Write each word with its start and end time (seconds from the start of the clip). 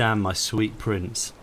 Damn, 0.00 0.22
my 0.22 0.32
sweet 0.32 0.78
prince. 0.78 1.34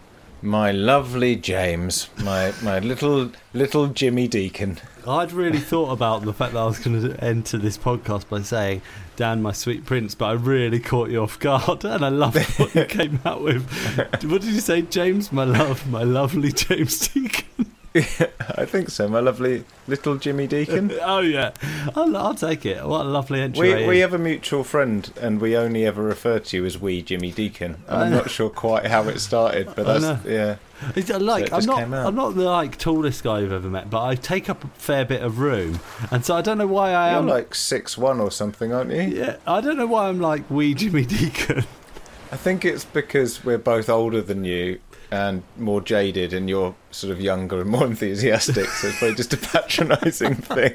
My 0.42 0.72
lovely 0.72 1.36
James, 1.36 2.10
my 2.18 2.52
my 2.64 2.80
little 2.80 3.32
little 3.54 3.86
Jimmy 3.86 4.28
Deacon. 4.28 4.80
I'd 5.08 5.32
really 5.32 5.60
thought 5.60 5.92
about 5.92 6.26
the 6.26 6.34
fact 6.34 6.54
that 6.54 6.62
I 6.62 6.66
was 6.66 6.80
going 6.80 7.00
to 7.04 7.24
enter 7.24 7.60
this 7.60 7.78
podcast 7.78 8.28
by 8.28 8.42
saying, 8.42 8.82
Dan, 9.16 9.44
my 9.44 9.52
sweet 9.52 9.86
prince, 9.86 10.16
but 10.16 10.26
I 10.26 10.32
really 10.32 10.80
caught 10.80 11.12
you 11.12 11.22
off 11.22 11.38
guard 11.38 11.86
and 11.86 12.04
I 12.04 12.10
loved 12.10 12.60
what 12.60 12.74
you 12.74 12.86
came 13.00 13.20
out 13.26 13.44
with. 13.44 13.70
What 14.24 14.42
did 14.42 14.46
you 14.46 14.60
say, 14.60 14.82
James? 14.82 15.32
My 15.32 15.44
love, 15.44 15.88
my 15.88 16.02
lovely 16.02 16.52
James 16.52 17.10
Deacon. 17.10 17.77
I 18.56 18.66
think 18.66 18.90
so, 18.90 19.08
my 19.08 19.20
lovely 19.20 19.66
little 19.88 20.18
Jimmy 20.18 20.48
Deacon. 20.48 20.92
oh, 21.02 21.20
yeah. 21.20 21.52
I'll, 21.96 22.16
I'll 22.16 22.36
take 22.36 22.66
it. 22.66 22.86
What 22.86 23.06
a 23.06 23.10
lovely 23.10 23.42
entry. 23.42 23.76
We, 23.76 23.88
we 23.88 24.00
have 24.00 24.14
a 24.14 24.18
mutual 24.18 24.64
friend, 24.64 25.12
and 25.22 25.42
we 25.42 25.56
only 25.56 25.86
ever 25.86 26.02
refer 26.02 26.40
to 26.40 26.58
you 26.58 26.66
as 26.66 26.78
we 26.80 27.02
Jimmy 27.02 27.32
Deacon. 27.32 27.84
I'm 27.88 28.12
not 28.12 28.30
sure 28.30 28.50
quite 28.50 28.86
how 28.86 29.04
it 29.04 29.20
started, 29.20 29.68
but 29.76 29.86
that's 29.86 30.26
yeah. 30.26 30.58
It's 30.96 31.10
uh, 31.10 31.20
like 31.20 31.48
so 31.48 31.56
I'm 31.56 31.66
not 31.66 32.06
I'm 32.08 32.16
not 32.16 32.36
the 32.36 32.44
like 32.44 32.78
tallest 32.78 33.24
guy 33.24 33.40
you've 33.40 33.52
ever 33.52 33.70
met, 33.70 33.90
but 33.90 34.04
I 34.04 34.16
take 34.16 34.48
up 34.50 34.64
a 34.64 34.68
fair 34.68 35.06
bit 35.06 35.24
of 35.24 35.40
room, 35.40 35.80
and 36.12 36.24
so 36.24 36.36
I 36.36 36.42
don't 36.42 36.60
know 36.60 36.68
why 36.68 36.92
I 36.92 37.12
You're 37.12 37.20
am 37.20 37.28
like 37.28 37.56
six 37.56 37.98
one 37.98 38.20
or 38.20 38.30
something, 38.30 38.72
aren't 38.74 38.92
you? 38.92 39.02
Yeah, 39.02 39.38
I 39.48 39.60
don't 39.62 39.78
know 39.78 39.88
why 39.88 40.08
I'm 40.08 40.20
like 40.20 40.50
wee 40.52 40.76
Jimmy 40.76 41.06
Deacon. 41.06 41.66
I 42.32 42.36
think 42.36 42.66
it's 42.66 42.84
because 42.84 43.46
we're 43.46 43.58
both 43.58 43.90
older 43.90 44.22
than 44.22 44.44
you, 44.44 44.80
and 45.12 45.44
more 45.58 45.82
jaded, 45.82 46.34
and 46.34 46.50
you're 46.50 46.76
sort 46.92 47.12
of 47.12 47.22
younger 47.22 47.62
and 47.62 47.70
more 47.70 47.86
enthusiastic. 47.94 48.66
So 48.66 48.88
it's 48.88 48.98
probably 49.00 49.16
just 49.16 49.34
a 49.34 49.38
patronising 49.38 50.36
thing. 50.36 50.74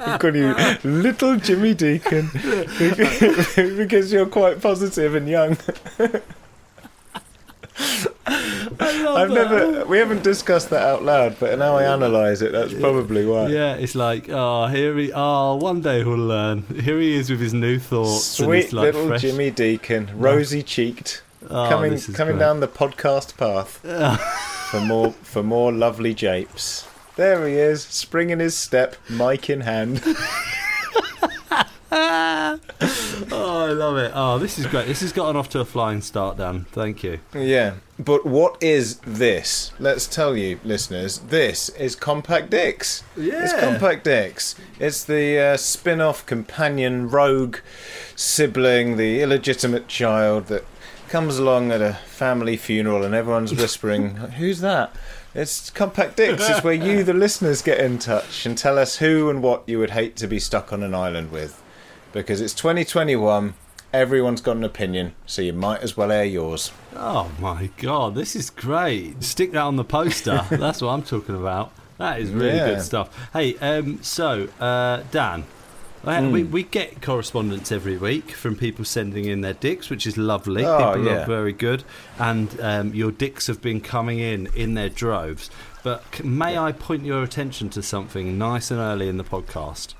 I'm 0.00 0.18
calling 0.18 0.36
you 0.36 0.54
little 0.84 1.36
Jimmy 1.36 1.74
Deacon 1.74 2.30
because 2.32 4.12
you're 4.12 4.26
quite 4.26 4.60
positive 4.60 5.14
and 5.14 5.28
young. 5.28 5.56
I've 8.28 9.30
never. 9.30 9.84
We 9.86 9.98
haven't 9.98 10.22
discussed 10.22 10.70
that 10.70 10.82
out 10.82 11.02
loud, 11.02 11.36
but 11.38 11.58
now 11.58 11.76
I 11.76 11.84
analyse 11.84 12.42
it. 12.42 12.52
That's 12.52 12.74
probably 12.74 13.26
why. 13.26 13.48
Yeah, 13.48 13.74
it's 13.74 13.94
like, 13.94 14.28
oh, 14.28 14.66
here 14.66 14.96
he. 14.96 15.12
Oh, 15.14 15.56
one 15.56 15.80
day 15.80 15.98
he'll 15.98 16.16
learn. 16.16 16.62
Here 16.62 16.98
he 16.98 17.14
is 17.14 17.30
with 17.30 17.40
his 17.40 17.54
new 17.54 17.78
thoughts. 17.78 18.24
Sweet 18.24 18.72
like 18.72 18.86
little 18.86 19.08
fresh... 19.08 19.22
Jimmy 19.22 19.50
Deacon, 19.50 20.10
rosy 20.14 20.62
cheeked, 20.62 21.22
oh, 21.50 21.68
coming 21.68 21.98
coming 21.98 22.36
great. 22.36 22.38
down 22.38 22.60
the 22.60 22.68
podcast 22.68 23.36
path 23.36 23.78
for 24.70 24.80
more 24.80 25.12
for 25.12 25.42
more 25.42 25.72
lovely 25.72 26.14
japes. 26.14 26.86
There 27.16 27.46
he 27.46 27.54
is, 27.54 27.82
spring 27.82 28.30
in 28.30 28.40
his 28.40 28.54
step, 28.54 28.96
mic 29.08 29.48
in 29.48 29.62
hand. 29.62 30.02
oh, 31.92 32.58
I 33.32 33.72
love 33.72 33.96
it. 33.96 34.12
Oh, 34.14 34.38
this 34.38 34.58
is 34.58 34.66
great. 34.66 34.86
This 34.86 35.00
has 35.00 35.12
gotten 35.12 35.36
off 35.36 35.48
to 35.50 35.60
a 35.60 35.64
flying 35.64 36.02
start, 36.02 36.36
Dan. 36.36 36.66
Thank 36.72 37.02
you. 37.02 37.20
Yeah. 37.32 37.74
But 37.98 38.26
what 38.26 38.62
is 38.62 38.98
this? 39.06 39.72
Let's 39.78 40.06
tell 40.06 40.36
you, 40.36 40.60
listeners. 40.64 41.20
This 41.20 41.68
is 41.70 41.96
Compact 41.96 42.50
Dicks. 42.50 43.02
Yeah. 43.16 43.44
It's 43.44 43.52
Compact 43.52 44.04
Dicks. 44.04 44.56
It's 44.78 45.04
the 45.04 45.38
uh, 45.38 45.56
spin 45.56 46.00
off 46.00 46.26
companion 46.26 47.08
rogue 47.08 47.58
sibling, 48.14 48.96
the 48.96 49.22
illegitimate 49.22 49.88
child 49.88 50.46
that 50.48 50.64
comes 51.08 51.38
along 51.38 51.72
at 51.72 51.80
a 51.80 51.94
family 51.94 52.56
funeral 52.56 53.04
and 53.04 53.14
everyone's 53.14 53.54
whispering, 53.54 54.16
Who's 54.38 54.60
that? 54.60 54.94
It's 55.34 55.68
Compact 55.70 56.16
Dicks. 56.16 56.48
It's 56.48 56.64
where 56.64 56.72
you, 56.72 57.04
the 57.04 57.12
listeners, 57.12 57.60
get 57.60 57.78
in 57.78 57.98
touch 57.98 58.46
and 58.46 58.56
tell 58.56 58.78
us 58.78 58.96
who 58.96 59.28
and 59.28 59.42
what 59.42 59.68
you 59.68 59.78
would 59.78 59.90
hate 59.90 60.16
to 60.16 60.26
be 60.26 60.38
stuck 60.38 60.72
on 60.72 60.82
an 60.82 60.94
island 60.94 61.30
with 61.30 61.62
because 62.12 62.40
it's 62.40 62.54
2021. 62.54 63.54
Everyone's 63.92 64.40
got 64.40 64.56
an 64.56 64.64
opinion, 64.64 65.14
so 65.26 65.42
you 65.42 65.52
might 65.52 65.82
as 65.82 65.96
well 65.96 66.10
air 66.10 66.24
yours. 66.24 66.72
Oh 66.94 67.30
my 67.38 67.70
god, 67.76 68.14
this 68.14 68.34
is 68.34 68.50
great! 68.50 69.22
Stick 69.22 69.52
that 69.52 69.60
on 69.60 69.76
the 69.76 69.84
poster. 69.84 70.44
That's 70.50 70.80
what 70.80 70.88
I'm 70.88 71.02
talking 71.02 71.34
about. 71.34 71.72
That 71.98 72.20
is 72.20 72.30
really 72.30 72.56
yeah. 72.56 72.70
good 72.70 72.82
stuff. 72.82 73.30
Hey, 73.32 73.56
um, 73.58 74.02
so 74.02 74.48
uh, 74.60 75.02
Dan, 75.10 75.44
mm. 76.06 76.32
we, 76.32 76.44
we 76.44 76.62
get 76.62 77.02
correspondence 77.02 77.72
every 77.72 77.96
week 77.96 78.30
from 78.30 78.56
people 78.56 78.84
sending 78.84 79.24
in 79.24 79.40
their 79.40 79.54
dicks, 79.54 79.90
which 79.90 80.06
is 80.06 80.16
lovely. 80.16 80.64
Oh, 80.64 80.94
people 80.94 81.04
yeah. 81.04 81.22
are 81.22 81.26
very 81.26 81.52
good, 81.52 81.84
and 82.18 82.60
um, 82.60 82.94
your 82.94 83.10
dicks 83.10 83.48
have 83.48 83.60
been 83.60 83.80
coming 83.80 84.20
in 84.20 84.46
in 84.54 84.74
their 84.74 84.88
droves. 84.88 85.50
But 85.82 86.24
may 86.24 86.54
yeah. 86.54 86.62
I 86.62 86.72
point 86.72 87.04
your 87.04 87.22
attention 87.22 87.70
to 87.70 87.82
something 87.82 88.38
nice 88.38 88.70
and 88.70 88.80
early 88.80 89.08
in 89.08 89.16
the 89.16 89.24
podcast? 89.24 89.94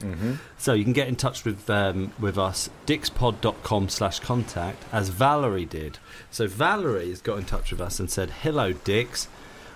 Mm-hmm. 0.00 0.34
So 0.56 0.72
you 0.72 0.84
can 0.84 0.92
get 0.92 1.08
in 1.08 1.16
touch 1.16 1.44
with 1.44 1.68
um, 1.68 2.12
with 2.18 2.38
us, 2.38 2.70
dixpod.com 2.86 3.88
slash 3.88 4.18
contact, 4.20 4.84
as 4.92 5.10
Valerie 5.10 5.64
did. 5.64 5.98
So 6.30 6.46
Valerie 6.46 7.10
has 7.10 7.20
got 7.20 7.38
in 7.38 7.44
touch 7.44 7.70
with 7.70 7.80
us 7.80 8.00
and 8.00 8.10
said, 8.10 8.30
Hello, 8.42 8.72
Dix. 8.72 9.28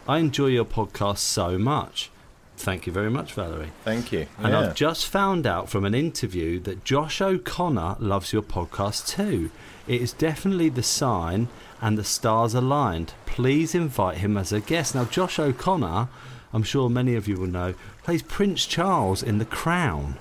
I 0.06 0.18
enjoy 0.18 0.48
your 0.48 0.66
podcast 0.66 1.18
so 1.18 1.58
much. 1.58 2.10
Thank 2.56 2.86
you 2.86 2.92
very 2.92 3.10
much, 3.10 3.34
Valerie. 3.34 3.72
Thank 3.84 4.12
you. 4.12 4.26
And 4.38 4.52
yeah. 4.52 4.60
I've 4.60 4.74
just 4.74 5.06
found 5.06 5.46
out 5.46 5.68
from 5.68 5.84
an 5.84 5.94
interview 5.94 6.60
that 6.60 6.84
Josh 6.84 7.20
O'Connor 7.20 7.96
loves 7.98 8.32
your 8.32 8.42
podcast 8.42 9.08
too. 9.08 9.50
It 9.86 10.00
is 10.00 10.12
definitely 10.12 10.68
the 10.68 10.82
sign 10.82 11.48
and 11.82 11.98
the 11.98 12.04
stars 12.04 12.54
aligned. 12.54 13.14
Please 13.26 13.74
invite 13.74 14.18
him 14.18 14.36
as 14.36 14.52
a 14.52 14.60
guest. 14.60 14.94
Now, 14.94 15.04
Josh 15.04 15.38
O'Connor 15.38 16.08
I'm 16.54 16.62
sure 16.62 16.88
many 16.88 17.16
of 17.16 17.26
you 17.26 17.36
will 17.36 17.48
know, 17.48 17.74
plays 18.04 18.22
Prince 18.22 18.64
Charles 18.64 19.24
in 19.24 19.38
The 19.38 19.44
Crown. 19.44 20.14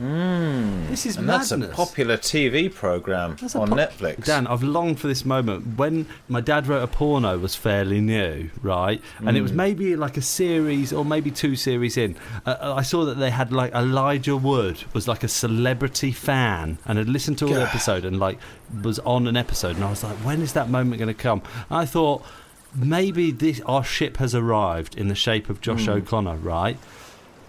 Mm, 0.00 0.88
this 0.88 1.06
is 1.06 1.16
and 1.16 1.26
madness. 1.26 1.48
That's 1.50 1.72
a 1.72 1.74
popular 1.74 2.18
TV 2.18 2.72
program 2.72 3.36
that's 3.40 3.56
on 3.56 3.70
po- 3.70 3.76
Netflix. 3.76 4.24
Dan, 4.24 4.46
I've 4.46 4.62
longed 4.62 5.00
for 5.00 5.06
this 5.06 5.24
moment. 5.24 5.78
When 5.78 6.06
my 6.28 6.40
dad 6.40 6.66
wrote 6.66 6.82
a 6.82 6.86
porno 6.86 7.38
was 7.38 7.54
fairly 7.54 8.00
new, 8.00 8.50
right? 8.62 9.00
And 9.18 9.28
mm. 9.28 9.36
it 9.36 9.42
was 9.42 9.52
hmm. 9.52 9.56
maybe 9.58 9.96
like 9.96 10.16
a 10.16 10.22
series 10.22 10.92
or 10.92 11.04
maybe 11.04 11.30
two 11.30 11.56
series 11.56 11.96
in. 11.96 12.16
Uh, 12.44 12.74
I 12.76 12.82
saw 12.82 13.04
that 13.06 13.18
they 13.18 13.30
had 13.30 13.52
like 13.52 13.72
Elijah 13.72 14.36
Wood 14.36 14.84
was 14.92 15.08
like 15.08 15.22
a 15.22 15.28
celebrity 15.28 16.12
fan 16.12 16.78
and 16.84 16.98
had 16.98 17.08
listened 17.08 17.38
to 17.38 17.46
all 17.46 17.54
the 17.54 17.62
episode 17.62 18.04
and 18.04 18.18
like 18.18 18.38
was 18.82 18.98
on 19.00 19.26
an 19.26 19.36
episode. 19.36 19.76
And 19.76 19.84
I 19.84 19.90
was 19.90 20.04
like, 20.04 20.16
when 20.18 20.42
is 20.42 20.52
that 20.52 20.68
moment 20.68 20.98
going 20.98 21.08
to 21.08 21.14
come? 21.14 21.42
And 21.70 21.78
I 21.78 21.86
thought 21.86 22.22
maybe 22.74 23.30
this 23.30 23.62
our 23.62 23.82
ship 23.82 24.18
has 24.18 24.34
arrived 24.34 24.96
in 24.96 25.08
the 25.08 25.14
shape 25.14 25.48
of 25.48 25.62
Josh 25.62 25.86
mm. 25.86 25.96
O'Connor, 25.96 26.36
right? 26.36 26.76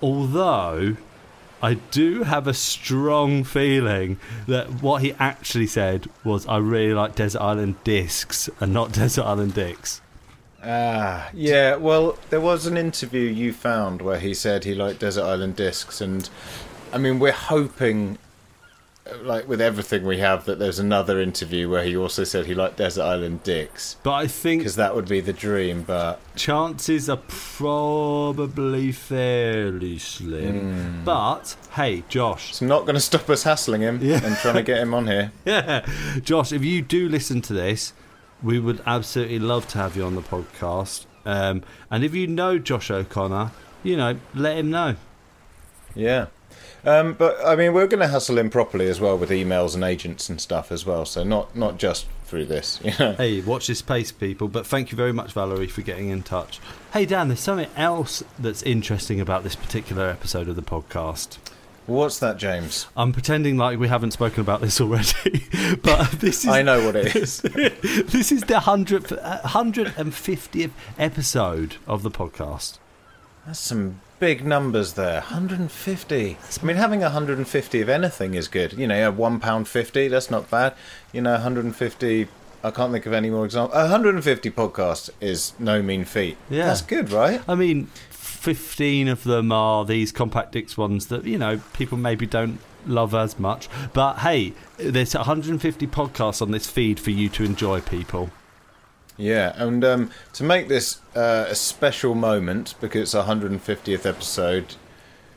Although 0.01 0.95
I 1.62 1.75
do 1.75 2.24
have 2.24 2.48
a 2.48 2.54
strong 2.54 3.44
feeling 3.44 4.19
that 4.48 4.81
what 4.81 5.01
he 5.01 5.13
actually 5.19 5.68
said 5.68 6.07
was, 6.24 6.45
"I 6.48 6.57
really 6.57 6.94
like 6.94 7.15
Desert 7.15 7.42
Island 7.42 7.75
Discs 7.83 8.50
and 8.59 8.74
not 8.74 8.92
Desert 9.01 9.24
Island 9.24 9.54
Dicks." 9.54 10.01
Ah, 10.63 11.30
yeah. 11.33 11.75
Well, 11.75 12.18
there 12.30 12.42
was 12.42 12.65
an 12.65 12.77
interview 12.77 13.21
you 13.21 13.54
found 13.54 14.01
where 14.01 14.19
he 14.19 14.33
said 14.33 14.63
he 14.63 14.75
liked 14.75 15.00
Desert 15.00 15.24
Island 15.24 15.56
Discs, 15.56 16.01
and 16.01 16.30
I 16.94 16.98
mean, 16.98 17.19
we're 17.19 17.31
hoping 17.31 18.18
like 19.21 19.48
with 19.48 19.62
everything 19.62 20.06
we 20.06 20.18
have, 20.19 20.45
that 20.45 20.59
there's 20.59 20.80
another 20.80 21.19
interview 21.21 21.69
where 21.69 21.83
he 21.83 21.95
also 21.95 22.24
said 22.24 22.45
he 22.45 22.54
liked 22.56 22.77
Desert 22.77 23.04
Island 23.04 23.44
Dicks 23.44 23.95
But 24.04 24.13
I 24.13 24.27
think 24.27 24.62
because 24.62 24.75
that 24.75 24.95
would 24.95 25.07
be 25.07 25.19
the 25.21 25.33
dream. 25.33 25.83
But 25.83 26.19
chances 26.36 27.09
are 27.09 27.19
probably 27.27 28.92
fairly 28.92 29.98
slim. 30.00 31.04
But 31.04 31.56
hey, 31.74 32.04
Josh, 32.09 32.50
it's 32.50 32.62
not 32.62 32.81
going 32.81 32.95
to 32.95 33.01
stop 33.01 33.30
us 33.30 33.44
hassling 33.44 33.81
him 33.81 34.00
Yeah. 34.01 34.19
and 34.24 34.36
trying 34.38 34.56
to 34.56 34.63
get 34.63 34.80
him 34.80 34.94
on 34.94 35.07
here. 35.07 35.31
yeah, 35.45 35.86
Josh, 36.24 36.51
if 36.51 36.63
you 36.63 36.81
do 36.81 37.07
listen 37.10 37.42
to 37.42 37.53
this, 37.53 37.94
we 38.44 38.60
would 38.60 38.81
absolutely 38.86 39.39
love 39.39 39.68
to 39.69 39.77
have 39.80 39.95
you 39.95 40.03
on 40.03 40.15
the 40.15 40.21
podcast. 40.21 41.06
Um, 41.25 41.63
and 41.92 42.03
if 42.03 42.13
you 42.13 42.27
know 42.27 42.57
Josh 42.60 42.89
O'Connor, 42.89 43.51
you 43.83 43.98
know, 43.98 44.18
let 44.33 44.57
him 44.57 44.69
know. 44.69 44.95
Yeah. 45.95 46.27
Um, 46.88 47.13
but 47.13 47.38
I 47.45 47.56
mean, 47.57 47.74
we're 47.74 47.88
going 47.88 48.00
to 48.00 48.07
hustle 48.07 48.38
him 48.38 48.50
properly 48.50 48.88
as 48.88 49.01
well 49.01 49.18
with 49.18 49.30
emails 49.30 49.75
and 49.75 49.84
agents 49.84 50.30
and 50.30 50.39
stuff 50.39 50.72
as 50.72 50.86
well. 50.86 51.06
So 51.06 51.24
not 51.24 51.56
not 51.56 51.78
just 51.78 52.07
through 52.24 52.45
this. 52.45 52.80
You 52.88 52.94
know. 52.98 53.13
Hey, 53.13 53.42
watch 53.42 53.68
this 53.68 53.80
space, 53.80 54.13
people. 54.13 54.48
But 54.48 54.66
thank 54.66 54.92
you 54.92 54.95
very 54.95 55.12
much, 55.12 55.34
Valerie, 55.34 55.68
for 55.68 55.81
getting 55.81 56.10
in 56.10 56.24
touch. 56.24 56.60
Hey, 56.94 57.06
Dan, 57.06 57.28
there's 57.28 57.42
something 57.42 57.69
else 57.75 58.24
that's 58.39 58.63
interesting 58.63 59.19
about 59.19 59.44
this 59.44 59.56
particular 59.56 60.10
episode 60.10 60.48
of 60.48 60.56
the 60.56 60.62
podcast. 60.62 61.38
What's 61.88 62.19
that, 62.19 62.38
James? 62.38 62.88
I'm 62.95 63.12
pretending 63.13 63.57
like 63.57 63.80
we 63.80 63.88
haven't 63.88 64.12
spoken 64.12 64.42
about 64.42 64.62
this 64.62 64.80
already, 64.80 65.45
but 65.84 66.12
this 66.19 66.44
is 66.44 66.50
I 66.50 66.62
know 66.62 66.86
what 66.86 66.95
it 66.95 67.16
is. 67.16 67.42
this 67.42 68.31
is 68.31 68.44
the 68.44 68.62
hundredth, 68.62 69.18
hundred 69.19 69.94
and 69.98 70.13
fiftieth 70.13 70.72
episode 70.98 71.75
of 71.88 72.04
the 72.04 72.12
podcast. 72.12 72.78
That's 73.48 73.60
some 73.60 74.02
big 74.20 74.46
numbers 74.46 74.94
there. 74.94 75.22
150. 75.22 76.38
I 76.62 76.66
mean, 76.66 76.76
having 76.76 77.00
150 77.00 77.82
of 77.82 77.88
anything 77.88 78.34
is 78.34 78.50
good. 78.50 78.74
You 78.74 78.88
know, 78.88 79.10
one 79.10 79.40
pound 79.40 79.70
fifty. 79.70 80.10
That's 80.10 80.30
not 80.30 80.52
bad. 80.52 80.76
You 81.14 81.22
know, 81.22 81.32
150. 81.32 82.28
I 82.62 82.72
can't 82.72 82.92
think 82.92 83.06
of 83.06 83.14
any 83.14 83.30
more 83.30 83.46
examples. 83.46 83.74
150 83.74 84.52
podcasts 84.52 85.10
is 85.22 85.54
no 85.60 85.82
mean 85.82 86.04
feat. 86.04 86.36
Yeah. 86.50 86.66
that's 86.66 86.82
good, 86.82 87.10
right? 87.14 87.42
I 87.48 87.56
mean, 87.56 87.86
fifteen 88.10 89.08
of 89.08 89.24
them 89.24 89.54
are 89.54 89.86
these 89.86 90.12
compact 90.12 90.52
disc 90.52 90.78
ones 90.78 91.08
that 91.08 91.24
you 91.24 91.38
know 91.38 91.62
people 91.72 91.98
maybe 91.98 92.26
don't 92.26 92.60
love 92.86 93.16
as 93.16 93.40
much. 93.40 93.70
But 93.94 94.18
hey, 94.18 94.56
there's 94.76 95.16
150 95.16 95.88
podcasts 95.88 96.42
on 96.42 96.52
this 96.52 96.70
feed 96.70 97.00
for 97.00 97.12
you 97.12 97.30
to 97.30 97.46
enjoy, 97.46 97.80
people. 97.80 98.30
Yeah, 99.18 99.54
and 99.56 99.84
um, 99.84 100.12
to 100.34 100.44
make 100.44 100.68
this 100.68 101.02
uh, 101.16 101.46
a 101.48 101.56
special 101.56 102.14
moment 102.16 102.75
because 102.80 103.02
it's 103.02 103.16
our 103.16 103.25
150th 103.25 104.06
episode, 104.06 104.75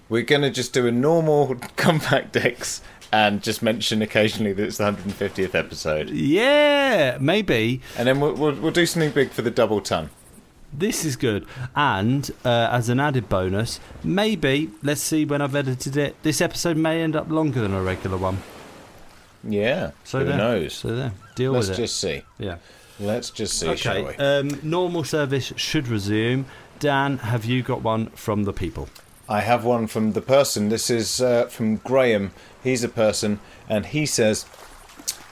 we're 0.08 0.22
going 0.22 0.42
to 0.42 0.50
just 0.50 0.72
do 0.72 0.86
a 0.86 0.92
normal 0.92 1.54
compact 1.76 2.36
X 2.36 2.82
and 3.12 3.42
just 3.42 3.62
mention 3.62 4.02
occasionally 4.02 4.52
that 4.52 4.62
it's 4.64 4.76
the 4.76 4.84
150th 4.84 5.54
episode, 5.54 6.10
Yeah, 6.10 7.16
maybe 7.20 7.80
and 7.96 8.06
then 8.06 8.20
we'll, 8.20 8.34
we'll, 8.34 8.54
we'll 8.54 8.70
do 8.70 8.86
something 8.86 9.10
big 9.10 9.30
for 9.30 9.42
the 9.42 9.50
double 9.50 9.80
ton. 9.80 10.10
This 10.72 11.04
is 11.04 11.16
good. 11.16 11.46
And 11.74 12.30
uh, 12.44 12.68
as 12.70 12.88
an 12.88 13.00
added 13.00 13.28
bonus, 13.28 13.80
maybe, 14.04 14.70
let's 14.84 15.00
see 15.00 15.24
when 15.24 15.42
I've 15.42 15.56
edited 15.56 15.96
it, 15.96 16.22
this 16.22 16.40
episode 16.40 16.76
may 16.76 17.02
end 17.02 17.16
up 17.16 17.28
longer 17.28 17.60
than 17.60 17.72
a 17.74 17.82
regular 17.82 18.16
one. 18.16 18.38
Yeah, 19.42 19.92
So 20.04 20.20
who 20.20 20.26
there. 20.26 20.36
knows? 20.36 20.74
So 20.74 20.94
there. 20.94 21.12
Deal 21.34 21.52
Let's 21.52 21.68
with 21.70 21.78
it. 21.78 21.82
Let's 21.82 21.92
just 21.92 22.00
see. 22.00 22.22
Yeah. 22.38 22.56
Let's 23.00 23.30
just 23.30 23.58
see, 23.58 23.74
shall 23.76 23.96
Okay. 23.96 24.16
we? 24.18 24.24
Um, 24.24 24.60
normal 24.62 25.04
service 25.04 25.52
should 25.56 25.88
resume. 25.88 26.44
Dan, 26.78 27.18
have 27.18 27.44
you 27.44 27.62
got 27.62 27.82
one 27.82 28.06
from 28.08 28.44
the 28.44 28.52
people? 28.52 28.88
I 29.28 29.40
have 29.40 29.64
one 29.64 29.86
from 29.86 30.12
the 30.12 30.20
person. 30.20 30.68
This 30.68 30.90
is 30.90 31.20
uh, 31.20 31.46
from 31.46 31.76
Graham. 31.76 32.32
He's 32.62 32.84
a 32.84 32.88
person, 32.88 33.40
and 33.68 33.86
he 33.86 34.04
says, 34.04 34.44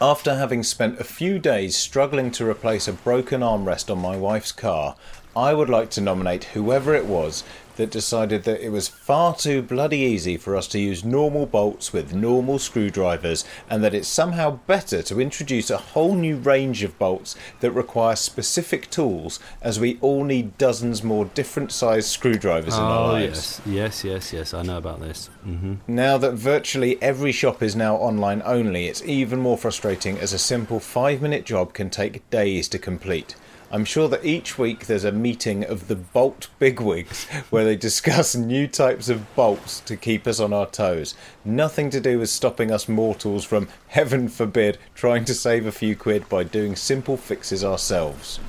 After 0.01 0.37
having 0.37 0.63
spent 0.63 0.99
a 1.01 1.05
few 1.05 1.39
days 1.39 1.77
struggling 1.77 2.31
to 2.33 2.49
replace 2.49 2.89
a 2.89 2.93
broken 2.93 3.41
armrest 3.43 3.91
on 3.91 3.99
my 3.99 4.17
wife's 4.17 4.53
car, 4.53 4.97
I 5.37 5.53
would 5.53 5.69
like 5.69 5.91
to 5.91 6.01
nominate 6.01 6.45
whoever 6.45 6.95
it 6.95 7.05
was 7.07 7.45
that 7.79 7.91
decided 7.91 8.43
that 8.43 8.61
it 8.61 8.71
was 8.71 8.89
far 8.89 9.35
too 9.35 9.63
bloody 9.63 9.99
easy 9.99 10.37
for 10.37 10.55
us 10.57 10.67
to 10.69 10.79
use 10.79 11.05
normal 11.05 11.47
bolts 11.47 11.93
with 11.93 12.13
normal 12.13 12.59
screwdrivers, 12.59 13.45
and 13.71 13.83
that 13.83 13.95
it's 13.95 14.09
somehow 14.09 14.59
better 14.67 15.01
to 15.03 15.21
introduce 15.21 15.71
a 15.71 15.79
whole 15.79 16.15
new 16.15 16.37
range 16.37 16.83
of 16.83 16.99
bolts 16.99 17.37
that 17.61 17.71
require 17.71 18.17
specific 18.17 18.91
tools, 18.91 19.39
as 19.63 19.81
we 19.81 19.97
all 20.01 20.25
need 20.25 20.59
dozens 20.59 21.03
more 21.03 21.25
different 21.25 21.73
sized 21.73 22.09
screwdrivers 22.09 22.77
in 22.77 22.83
our 22.83 23.09
oh, 23.09 23.13
lives. 23.13 23.61
yes. 23.65 23.79
Yes, 23.79 24.05
yes, 24.05 24.33
yes. 24.33 24.55
I 24.55 24.63
know 24.63 24.79
about 24.79 25.01
this. 25.01 25.29
hmm 25.45 25.75
Now 25.87 26.19
that 26.19 26.35
virtually 26.35 27.01
every 27.01 27.33
shop 27.33 27.63
is 27.63 27.77
now 27.77 27.95
online 27.97 28.43
only, 28.45 28.87
it's 28.87 29.03
even 29.05 29.39
more 29.39 29.57
frustrating 29.57 30.19
as 30.19 30.33
a 30.33 30.39
simple 30.39 30.81
five 30.81 31.23
minute 31.23 31.47
job 31.47 31.73
can 31.73 31.91
take 31.91 32.29
days 32.29 32.69
to 32.69 32.79
complete. 32.79 33.37
I'm 33.71 33.85
sure 33.85 34.09
that 34.09 34.25
each 34.25 34.57
week 34.59 34.87
there's 34.87 35.05
a 35.05 35.13
meeting 35.13 35.63
of 35.63 35.89
the 35.89 35.97
Bolt 35.97 36.49
bigwigs 36.59 37.27
where 37.51 37.65
they 37.65 37.77
discuss 37.77 38.35
new 38.35 38.67
types 38.67 39.09
of 39.11 39.35
bolts 39.35 39.81
to 39.81 39.97
keep 39.97 40.27
us 40.27 40.41
on 40.41 40.53
our 40.55 40.67
toes. 40.67 41.15
Nothing 41.45 41.91
to 41.91 42.01
do 42.01 42.19
with 42.19 42.31
stopping 42.31 42.71
us 42.71 42.89
mortals 42.89 43.45
from, 43.45 43.69
heaven 43.89 44.29
forbid, 44.29 44.79
trying 44.95 45.25
to 45.27 45.35
save 45.35 45.67
a 45.67 45.73
few 45.73 45.95
quid 45.97 46.29
by 46.31 46.45
doing 46.45 46.77
simple 46.77 47.17
fixes 47.19 47.63
ourselves. 47.63 48.41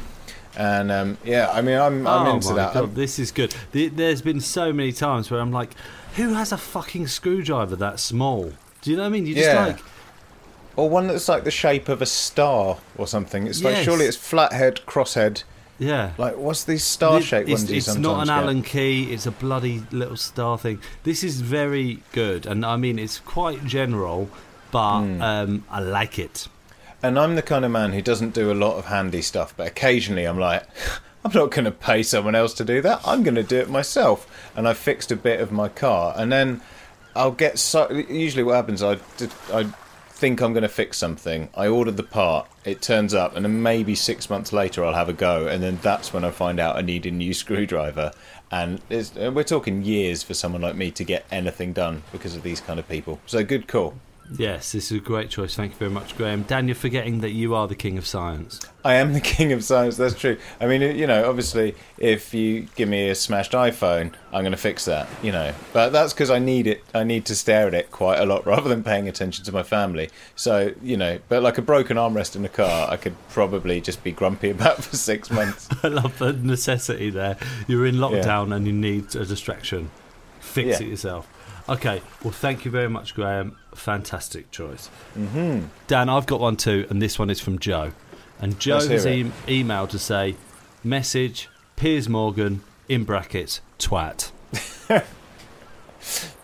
And 0.57 0.91
um, 0.91 1.17
yeah, 1.23 1.49
I 1.51 1.61
mean, 1.61 1.77
I'm, 1.77 2.07
I'm 2.07 2.27
oh 2.27 2.35
into 2.35 2.53
that. 2.53 2.73
god, 2.73 2.95
this 2.95 3.19
is 3.19 3.31
good. 3.31 3.53
There's 3.71 4.21
been 4.21 4.41
so 4.41 4.71
many 4.73 4.91
times 4.93 5.29
where 5.29 5.39
I'm 5.41 5.51
like, 5.51 5.71
who 6.15 6.33
has 6.33 6.51
a 6.51 6.57
fucking 6.57 7.07
screwdriver 7.07 7.75
that 7.77 7.99
small? 7.99 8.53
Do 8.81 8.91
you 8.91 8.97
know 8.97 9.03
what 9.03 9.07
I 9.09 9.11
mean? 9.11 9.25
You 9.25 9.35
just 9.35 9.49
Yeah. 9.49 9.65
like, 9.65 9.79
Or 10.75 10.89
one 10.89 11.07
that's 11.07 11.27
like 11.27 11.43
the 11.43 11.51
shape 11.51 11.89
of 11.89 12.01
a 12.01 12.05
star 12.05 12.77
or 12.97 13.07
something. 13.07 13.47
It's 13.47 13.63
like 13.63 13.75
Yes. 13.75 13.85
surely 13.85 14.05
it's 14.05 14.17
flathead, 14.17 14.81
crosshead. 14.87 15.43
yeah. 15.77 16.11
Like 16.17 16.37
what's 16.37 16.63
these 16.63 16.83
star-shaped 16.83 17.49
it's, 17.49 17.61
ones? 17.61 17.71
you 17.71 17.77
It's 17.77 17.95
not 17.95 18.21
an 18.21 18.27
get? 18.27 18.33
Allen 18.37 18.63
key. 18.63 19.11
It's 19.13 19.25
a 19.25 19.31
bloody 19.31 19.83
little 19.91 20.15
star 20.17 20.57
thing. 20.57 20.79
This 21.03 21.23
is 21.23 21.41
very 21.41 22.01
good, 22.13 22.45
and 22.45 22.65
I 22.65 22.77
mean 22.77 22.97
it's 22.99 23.19
quite 23.19 23.65
general, 23.65 24.29
but 24.71 25.01
Hmm. 25.01 25.21
um, 25.21 25.63
I 25.69 25.79
like 25.81 26.17
it. 26.19 26.47
And 27.01 27.17
I'm 27.17 27.35
the 27.35 27.41
kind 27.41 27.63
of 27.65 27.71
man 27.71 27.93
who 27.93 28.01
doesn't 28.01 28.33
do 28.33 28.51
a 28.51 28.53
lot 28.53 28.75
of 28.77 28.85
handy 28.85 29.21
stuff, 29.21 29.53
but 29.55 29.67
occasionally 29.67 30.25
I'm 30.25 30.37
like, 30.39 30.63
I'm 31.25 31.31
not 31.33 31.51
going 31.51 31.65
to 31.65 31.71
pay 31.71 32.03
someone 32.03 32.35
else 32.35 32.53
to 32.55 32.63
do 32.65 32.81
that. 32.81 33.01
I'm 33.05 33.23
going 33.23 33.35
to 33.35 33.43
do 33.43 33.57
it 33.57 33.69
myself. 33.69 34.25
And 34.55 34.67
I 34.67 34.73
fixed 34.73 35.11
a 35.11 35.15
bit 35.17 35.41
of 35.41 35.51
my 35.51 35.67
car, 35.67 36.13
and 36.17 36.31
then 36.31 36.61
I'll 37.15 37.31
get 37.31 37.59
so. 37.59 37.89
Usually, 37.91 38.43
what 38.43 38.55
happens, 38.55 38.81
I 38.83 38.97
I 39.53 39.67
think 40.19 40.41
I'm 40.41 40.51
going 40.51 40.63
to 40.63 40.67
fix 40.67 40.97
something. 40.97 41.47
I 41.55 41.67
ordered 41.67 41.95
the 41.95 42.03
part, 42.03 42.49
it 42.65 42.81
turns 42.81 43.13
up, 43.13 43.37
and 43.37 43.45
then 43.45 43.63
maybe 43.63 43.95
six 43.95 44.29
months 44.29 44.51
later 44.51 44.83
I'll 44.83 44.93
have 44.93 45.07
a 45.07 45.13
go, 45.13 45.47
and 45.47 45.63
then 45.63 45.79
that's 45.81 46.11
when 46.11 46.25
I 46.25 46.31
find 46.31 46.59
out 46.59 46.75
I 46.75 46.81
need 46.81 47.05
a 47.05 47.11
new 47.11 47.33
screwdriver. 47.43 48.11
And 48.51 48.81
uh, 48.91 49.31
we're 49.31 49.43
talking 49.43 49.83
years 49.83 50.21
for 50.21 50.33
someone 50.33 50.61
like 50.61 50.75
me 50.75 50.91
to 50.91 51.05
get 51.05 51.25
anything 51.31 51.71
done 51.71 52.03
because 52.11 52.35
of 52.35 52.43
these 52.43 52.59
kind 52.59 52.79
of 52.81 52.89
people. 52.89 53.21
So 53.27 53.45
good 53.45 53.69
call. 53.69 53.93
Yes, 54.37 54.73
this 54.73 54.91
is 54.91 54.97
a 54.97 55.01
great 55.01 55.29
choice. 55.29 55.55
Thank 55.55 55.71
you 55.71 55.77
very 55.79 55.91
much, 55.91 56.15
Graham. 56.15 56.43
Dan, 56.43 56.67
you're 56.67 56.75
forgetting 56.75 57.21
that 57.21 57.31
you 57.31 57.55
are 57.55 57.67
the 57.67 57.75
king 57.75 57.97
of 57.97 58.05
science. 58.05 58.59
I 58.85 58.95
am 58.95 59.13
the 59.13 59.19
king 59.21 59.51
of 59.53 59.63
science. 59.63 59.97
That's 59.97 60.13
true. 60.13 60.37
I 60.61 60.67
mean, 60.67 60.81
you 60.81 61.07
know, 61.07 61.27
obviously, 61.27 61.75
if 61.97 62.33
you 62.33 62.67
give 62.75 62.87
me 62.89 63.09
a 63.09 63.15
smashed 63.15 63.53
iPhone, 63.53 64.13
I'm 64.31 64.41
going 64.43 64.51
to 64.51 64.57
fix 64.57 64.85
that. 64.85 65.07
You 65.23 65.31
know, 65.31 65.53
but 65.73 65.89
that's 65.89 66.13
because 66.13 66.29
I 66.29 66.37
need 66.39 66.67
it. 66.67 66.83
I 66.93 67.03
need 67.03 67.25
to 67.25 67.35
stare 67.35 67.67
at 67.67 67.73
it 67.73 67.89
quite 67.91 68.19
a 68.19 68.25
lot 68.25 68.45
rather 68.45 68.69
than 68.69 68.83
paying 68.83 69.07
attention 69.07 69.43
to 69.45 69.51
my 69.51 69.63
family. 69.63 70.09
So, 70.35 70.73
you 70.83 70.95
know, 70.97 71.19
but 71.27 71.41
like 71.41 71.57
a 71.57 71.63
broken 71.63 71.97
armrest 71.97 72.35
in 72.35 72.45
a 72.45 72.49
car, 72.49 72.89
I 72.91 72.97
could 72.97 73.15
probably 73.29 73.81
just 73.81 74.03
be 74.03 74.11
grumpy 74.11 74.49
about 74.51 74.83
for 74.83 74.95
six 74.95 75.31
months. 75.31 75.67
I 75.83 75.87
love 75.87 76.19
the 76.19 76.33
necessity 76.33 77.09
there. 77.09 77.37
You're 77.67 77.85
in 77.87 77.95
lockdown 77.95 78.55
and 78.55 78.67
you 78.67 78.73
need 78.73 79.15
a 79.15 79.25
distraction. 79.25 79.89
Fix 80.39 80.79
Yeah. 80.79 80.85
it 80.87 80.89
yourself. 80.91 81.27
Okay, 81.69 82.01
well, 82.23 82.31
thank 82.31 82.65
you 82.65 82.71
very 82.71 82.89
much, 82.89 83.13
Graham. 83.13 83.55
Fantastic 83.75 84.49
choice. 84.49 84.89
Mm-hmm. 85.15 85.67
Dan, 85.85 86.09
I've 86.09 86.25
got 86.25 86.39
one 86.39 86.57
too, 86.57 86.87
and 86.89 86.99
this 86.99 87.19
one 87.19 87.29
is 87.29 87.39
from 87.39 87.59
Joe. 87.59 87.91
And 88.39 88.59
Joe 88.59 88.79
has 88.87 89.05
e- 89.05 89.31
emailed 89.47 89.89
to 89.89 89.99
say, 89.99 90.35
message 90.83 91.47
Piers 91.75 92.09
Morgan 92.09 92.61
in 92.87 93.03
brackets 93.03 93.61
twat. 93.77 94.31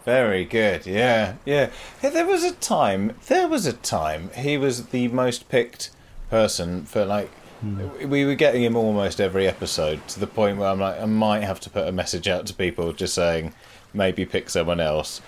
Very 0.06 0.46
good. 0.46 0.86
Yeah, 0.86 1.36
yeah. 1.44 1.72
Hey, 2.00 2.10
there 2.10 2.28
was 2.28 2.44
a 2.44 2.54
time. 2.54 3.16
There 3.26 3.48
was 3.48 3.66
a 3.66 3.74
time 3.74 4.30
he 4.36 4.58
was 4.58 4.88
the 4.88 5.08
most 5.08 5.50
picked 5.50 5.90
person 6.30 6.86
for 6.86 7.04
like. 7.04 7.32
We 8.06 8.26
were 8.26 8.36
getting 8.36 8.62
him 8.62 8.76
almost 8.76 9.20
every 9.20 9.48
episode 9.48 10.08
to 10.10 10.20
the 10.20 10.28
point 10.28 10.60
where 10.60 10.70
I'm 10.70 10.80
like, 10.80 11.02
I 11.02 11.06
might 11.06 11.42
have 11.42 11.60
to 11.62 11.70
put 11.72 11.88
a 11.88 11.92
message 11.92 12.28
out 12.28 12.46
to 12.46 12.54
people 12.54 12.94
just 12.94 13.16
saying, 13.16 13.56
maybe 13.96 14.26
pick 14.26 14.50
someone 14.50 14.80
else. 14.80 15.22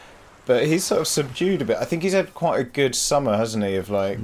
but 0.46 0.66
he's 0.66 0.86
sort 0.86 1.02
of 1.02 1.08
subdued 1.08 1.62
a 1.62 1.66
bit. 1.66 1.76
I 1.78 1.84
think 1.84 2.04
he's 2.04 2.14
had 2.14 2.34
quite 2.34 2.60
a 2.60 2.64
good 2.64 2.96
summer, 2.96 3.36
hasn't 3.36 3.66
he? 3.66 3.76
Of 3.76 3.90
like 3.90 4.18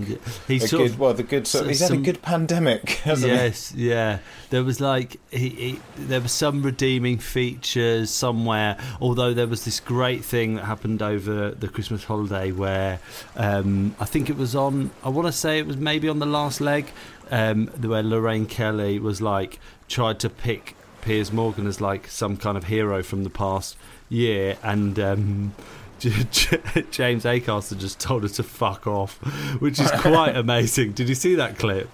He's 0.47 0.71
good, 0.71 0.91
of- 0.91 0.99
well, 0.99 1.13
the 1.13 1.23
good. 1.23 1.45
Sort 1.47 1.63
of, 1.65 1.69
he's 1.69 1.81
had 1.81 1.91
a 1.91 1.97
good 1.97 2.21
pandemic, 2.21 2.89
hasn't 3.03 3.29
he? 3.31 3.37
yes, 3.37 3.73
yeah. 3.75 4.19
There 4.49 4.63
was 4.63 4.79
like 4.79 5.19
he, 5.31 5.49
he, 5.49 5.79
there 5.97 6.21
were 6.21 6.27
some 6.29 6.63
redeeming 6.63 7.17
features 7.17 8.09
somewhere. 8.09 8.77
Although 9.01 9.33
there 9.33 9.47
was 9.47 9.65
this 9.65 9.79
great 9.81 10.23
thing 10.23 10.55
that 10.55 10.63
happened 10.65 11.01
over 11.01 11.51
the 11.51 11.67
Christmas 11.67 12.05
holiday 12.05 12.51
where 12.51 12.99
um, 13.35 13.95
I 13.99 14.05
think 14.05 14.29
it 14.29 14.37
was 14.37 14.55
on. 14.55 14.91
I 15.03 15.09
want 15.09 15.27
to 15.27 15.33
say 15.33 15.59
it 15.59 15.67
was 15.67 15.75
maybe 15.77 16.07
on 16.07 16.19
the 16.19 16.25
last 16.25 16.61
leg 16.61 16.85
um, 17.31 17.67
where 17.67 18.01
Lorraine 18.03 18.45
Kelly 18.45 18.97
was 18.97 19.21
like 19.21 19.59
tried 19.89 20.19
to 20.21 20.29
pick 20.29 20.77
Piers 21.01 21.33
Morgan 21.33 21.67
as 21.67 21.81
like 21.81 22.07
some 22.07 22.37
kind 22.37 22.57
of 22.57 22.63
hero 22.65 23.03
from 23.03 23.25
the 23.25 23.29
past 23.29 23.75
year, 24.13 24.57
and. 24.63 24.99
Um, 24.99 25.55
James 26.03 27.23
Acaster 27.23 27.77
just 27.79 27.97
told 27.97 28.23
her 28.23 28.29
to 28.29 28.43
fuck 28.43 28.85
off, 28.87 29.17
which 29.61 29.79
is 29.79 29.89
quite 30.01 30.35
amazing. 30.35 30.91
Did 30.91 31.07
you 31.07 31.15
see 31.15 31.35
that 31.35 31.57
clip? 31.57 31.89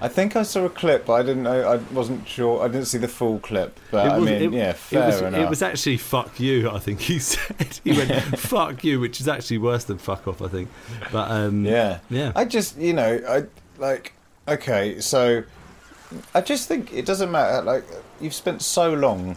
I 0.00 0.08
think 0.08 0.34
I 0.34 0.42
saw 0.42 0.64
a 0.64 0.68
clip, 0.68 1.06
but 1.06 1.12
I 1.12 1.22
didn't 1.22 1.44
know. 1.44 1.62
I 1.62 1.76
wasn't 1.94 2.26
sure. 2.26 2.64
I 2.64 2.66
didn't 2.66 2.86
see 2.86 2.98
the 2.98 3.06
full 3.06 3.38
clip, 3.38 3.78
but 3.92 4.10
I 4.10 4.18
mean, 4.18 4.52
yeah, 4.52 4.72
fair 4.72 5.04
it 5.04 5.06
was, 5.06 5.20
enough. 5.20 5.40
It 5.40 5.48
was 5.48 5.62
actually 5.62 5.96
"fuck 5.98 6.40
you." 6.40 6.68
I 6.70 6.80
think 6.80 6.98
he 6.98 7.18
said 7.20 7.78
he 7.84 7.92
went 7.92 8.10
"fuck 8.36 8.82
you," 8.82 8.98
which 8.98 9.20
is 9.20 9.28
actually 9.28 9.58
worse 9.58 9.84
than 9.84 9.98
"fuck 9.98 10.26
off." 10.26 10.42
I 10.42 10.48
think, 10.48 10.68
but 11.12 11.30
um, 11.30 11.64
Yeah. 11.64 12.00
yeah, 12.10 12.32
I 12.34 12.44
just, 12.44 12.76
you 12.78 12.94
know, 12.94 13.20
I 13.28 13.44
like. 13.80 14.14
Okay, 14.48 15.00
so 15.00 15.44
I 16.34 16.40
just 16.40 16.66
think 16.66 16.92
it 16.92 17.06
doesn't 17.06 17.30
matter. 17.30 17.62
Like 17.62 17.84
you've 18.20 18.34
spent 18.34 18.60
so 18.60 18.92
long 18.92 19.36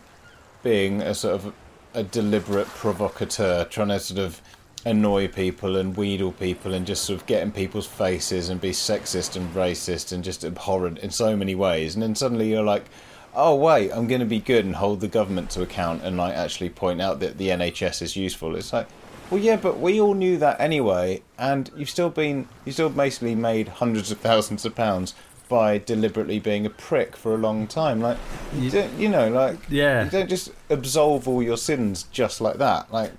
being 0.63 0.99
a 1.03 1.13
sort 1.13 1.35
of 1.35 1.53
a 1.95 2.03
deliberate 2.03 2.67
provocateur, 2.67 3.65
trying 3.65 3.87
to 3.87 3.99
sort 3.99 4.19
of 4.19 4.41
annoy 4.85 5.27
people 5.27 5.75
and 5.75 5.97
wheedle 5.97 6.31
people 6.31 6.73
and 6.73 6.85
just 6.85 7.03
sort 7.03 7.19
of 7.19 7.25
get 7.25 7.41
in 7.41 7.51
people's 7.51 7.87
faces 7.87 8.49
and 8.49 8.61
be 8.61 8.69
sexist 8.69 9.35
and 9.35 9.51
racist 9.55 10.11
and 10.11 10.23
just 10.23 10.43
abhorrent 10.43 10.99
in 10.99 11.09
so 11.09 11.35
many 11.35 11.55
ways. 11.55 11.95
And 11.95 12.03
then 12.03 12.13
suddenly 12.13 12.51
you're 12.51 12.63
like, 12.63 12.85
oh 13.33 13.55
wait, 13.55 13.91
I'm 13.91 14.07
going 14.07 14.19
to 14.19 14.27
be 14.27 14.39
good 14.39 14.63
and 14.63 14.75
hold 14.75 15.01
the 15.01 15.07
government 15.07 15.49
to 15.51 15.63
account 15.63 16.03
and 16.03 16.17
like 16.17 16.35
actually 16.35 16.69
point 16.69 17.01
out 17.01 17.19
that 17.21 17.37
the 17.37 17.49
NHS 17.49 18.01
is 18.03 18.15
useful. 18.15 18.55
It's 18.55 18.71
like, 18.71 18.87
well, 19.31 19.41
yeah, 19.41 19.55
but 19.55 19.79
we 19.79 19.99
all 19.99 20.13
knew 20.13 20.37
that 20.37 20.61
anyway, 20.61 21.23
and 21.39 21.71
you've 21.75 21.89
still 21.89 22.11
been, 22.11 22.47
you've 22.63 22.75
still 22.75 22.89
basically 22.89 23.33
made 23.33 23.67
hundreds 23.67 24.11
of 24.11 24.19
thousands 24.19 24.65
of 24.65 24.75
pounds 24.75 25.15
by 25.47 25.77
deliberately 25.77 26.39
being 26.39 26.65
a 26.65 26.69
prick 26.69 27.15
for 27.15 27.33
a 27.33 27.37
long 27.37 27.67
time. 27.67 28.01
Like, 28.01 28.17
you, 28.55 28.63
You- 28.63 28.71
don't, 28.71 28.99
you 28.99 29.09
know, 29.09 29.29
like, 29.29 29.57
Yeah. 29.69 30.05
you 30.05 30.09
don't 30.11 30.29
just 30.29 30.51
absolve 30.69 31.27
all 31.27 31.41
your 31.43 31.57
sins 31.57 32.03
just 32.11 32.41
like 32.41 32.57
that. 32.57 32.91
Like, 32.91 33.11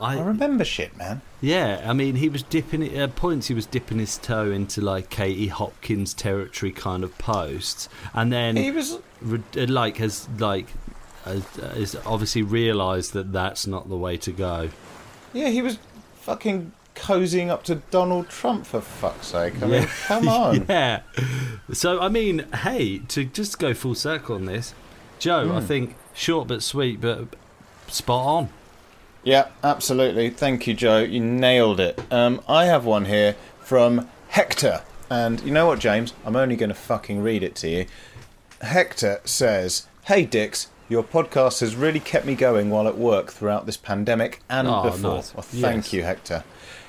I, 0.00 0.18
I, 0.18 0.22
remember 0.22 0.64
shit, 0.64 0.96
man. 0.96 1.20
yeah. 1.40 1.80
I 1.86 1.92
mean, 1.92 2.16
he 2.16 2.28
was 2.28 2.42
dipping 2.42 2.82
at 2.96 3.14
points. 3.14 3.46
He 3.46 3.54
was 3.54 3.64
dipping 3.66 3.98
his 4.00 4.18
toe 4.18 4.50
into 4.50 4.80
like 4.80 5.08
Katie 5.08 5.46
Hopkins 5.48 6.12
territory 6.14 6.72
kind 6.72 7.04
of 7.04 7.16
posts, 7.18 7.88
and 8.12 8.32
then 8.32 8.56
He 8.56 8.72
was, 8.72 8.98
re- 9.22 9.40
uh, 9.56 9.66
like 9.68 9.98
has 9.98 10.28
like 10.38 10.66
has, 11.24 11.44
has 11.56 11.96
obviously 12.04 12.42
realised 12.42 13.12
that 13.12 13.32
that's 13.32 13.68
not 13.68 13.88
the 13.88 13.96
way 13.96 14.16
to 14.18 14.32
go. 14.32 14.70
yeah, 15.32 15.48
he 15.48 15.62
was 15.62 15.78
fucking 16.22 16.72
cozying 16.94 17.48
up 17.50 17.62
to 17.64 17.76
Donald 17.90 18.28
Trump 18.28 18.66
for 18.66 18.80
fuck's 18.80 19.28
sake. 19.28 19.54
I 19.62 19.66
mean, 19.66 19.82
Yeah. 19.82 19.90
come 20.06 20.28
on. 20.42 20.66
yeah. 20.68 21.00
So 21.72 22.00
I 22.00 22.08
mean, 22.08 22.46
hey, 22.62 22.98
to 23.08 23.24
just 23.24 23.58
go 23.58 23.74
full 23.74 23.94
circle 23.94 24.36
on 24.36 24.46
this, 24.46 24.74
Joe, 25.18 25.48
Hmm. 25.48 25.56
I 25.56 25.60
think 25.60 25.96
short 26.14 26.48
but 26.48 26.62
sweet, 26.62 27.00
but 27.00 27.26
spot 27.88 28.26
on. 28.26 28.48
Yeah, 29.22 29.48
absolutely. 29.62 30.28
Thank 30.30 30.66
you, 30.66 30.74
Joe. 30.74 30.98
You 30.98 31.20
nailed 31.20 31.80
it. 31.80 31.98
Um, 32.10 32.42
I 32.48 32.66
have 32.66 32.84
one 32.84 33.06
here 33.06 33.36
from 33.60 34.08
Hector. 34.28 34.82
And 35.08 35.40
you 35.40 35.50
know 35.50 35.66
what, 35.66 35.78
James? 35.78 36.12
I'm 36.26 36.36
only 36.36 36.56
going 36.56 36.68
to 36.68 36.74
fucking 36.74 37.22
read 37.22 37.42
it 37.42 37.54
to 37.56 37.68
you. 37.68 37.86
Hector 38.60 39.20
says, 39.24 39.86
Hey, 40.04 40.24
Dix, 40.26 40.68
your 40.88 41.02
podcast 41.02 41.60
has 41.60 41.74
really 41.74 42.00
kept 42.00 42.26
me 42.26 42.34
going 42.34 42.68
while 42.70 42.86
at 42.86 42.98
work 42.98 43.30
throughout 43.32 43.64
this 43.66 43.76
pandemic 43.78 44.40
and 44.50 44.68
Oh, 44.68 44.82
before. 44.82 45.14
nice. 45.16 45.34
Well, 45.34 45.42
thank 45.42 45.86
Yes. 45.86 45.92
you, 45.94 46.02
Hector. 46.02 46.44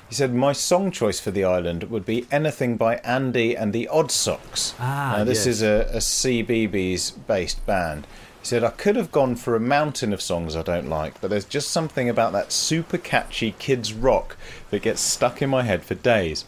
He 0.10 0.16
said, 0.16 0.34
My 0.34 0.54
song 0.54 0.92
choice 0.92 1.20
for 1.20 1.32
the 1.32 1.44
island 1.44 1.86
would 1.86 2.06
be 2.06 2.28
anything 2.32 2.78
by 2.78 2.98
Andy 2.98 3.56
and 3.56 3.74
the 3.74 3.88
Odd 3.88 4.12
Socks. 4.12 4.76
Ah, 4.80 5.16
Now, 5.18 5.24
this 5.24 5.46
yes. 5.46 5.48
is 5.48 5.62
a, 5.64 5.90
a 5.94 5.98
CBeebies 5.98 7.14
based 7.28 7.66
band. 7.66 8.06
He 8.42 8.46
said, 8.48 8.64
I 8.64 8.70
could 8.70 8.96
have 8.96 9.12
gone 9.12 9.36
for 9.36 9.56
a 9.56 9.60
mountain 9.60 10.14
of 10.14 10.22
songs 10.22 10.56
I 10.56 10.62
don't 10.62 10.88
like, 10.88 11.20
but 11.20 11.32
there's 11.32 11.46
just 11.46 11.72
something 11.72 12.08
about 12.08 12.32
that 12.34 12.52
super 12.52 13.00
catchy 13.00 13.56
kids 13.58 13.94
rock 13.94 14.38
that 14.70 14.84
gets 14.84 15.02
stuck 15.02 15.42
in 15.42 15.50
my 15.50 15.64
head 15.64 15.84
for 15.84 15.96
days. 15.96 16.46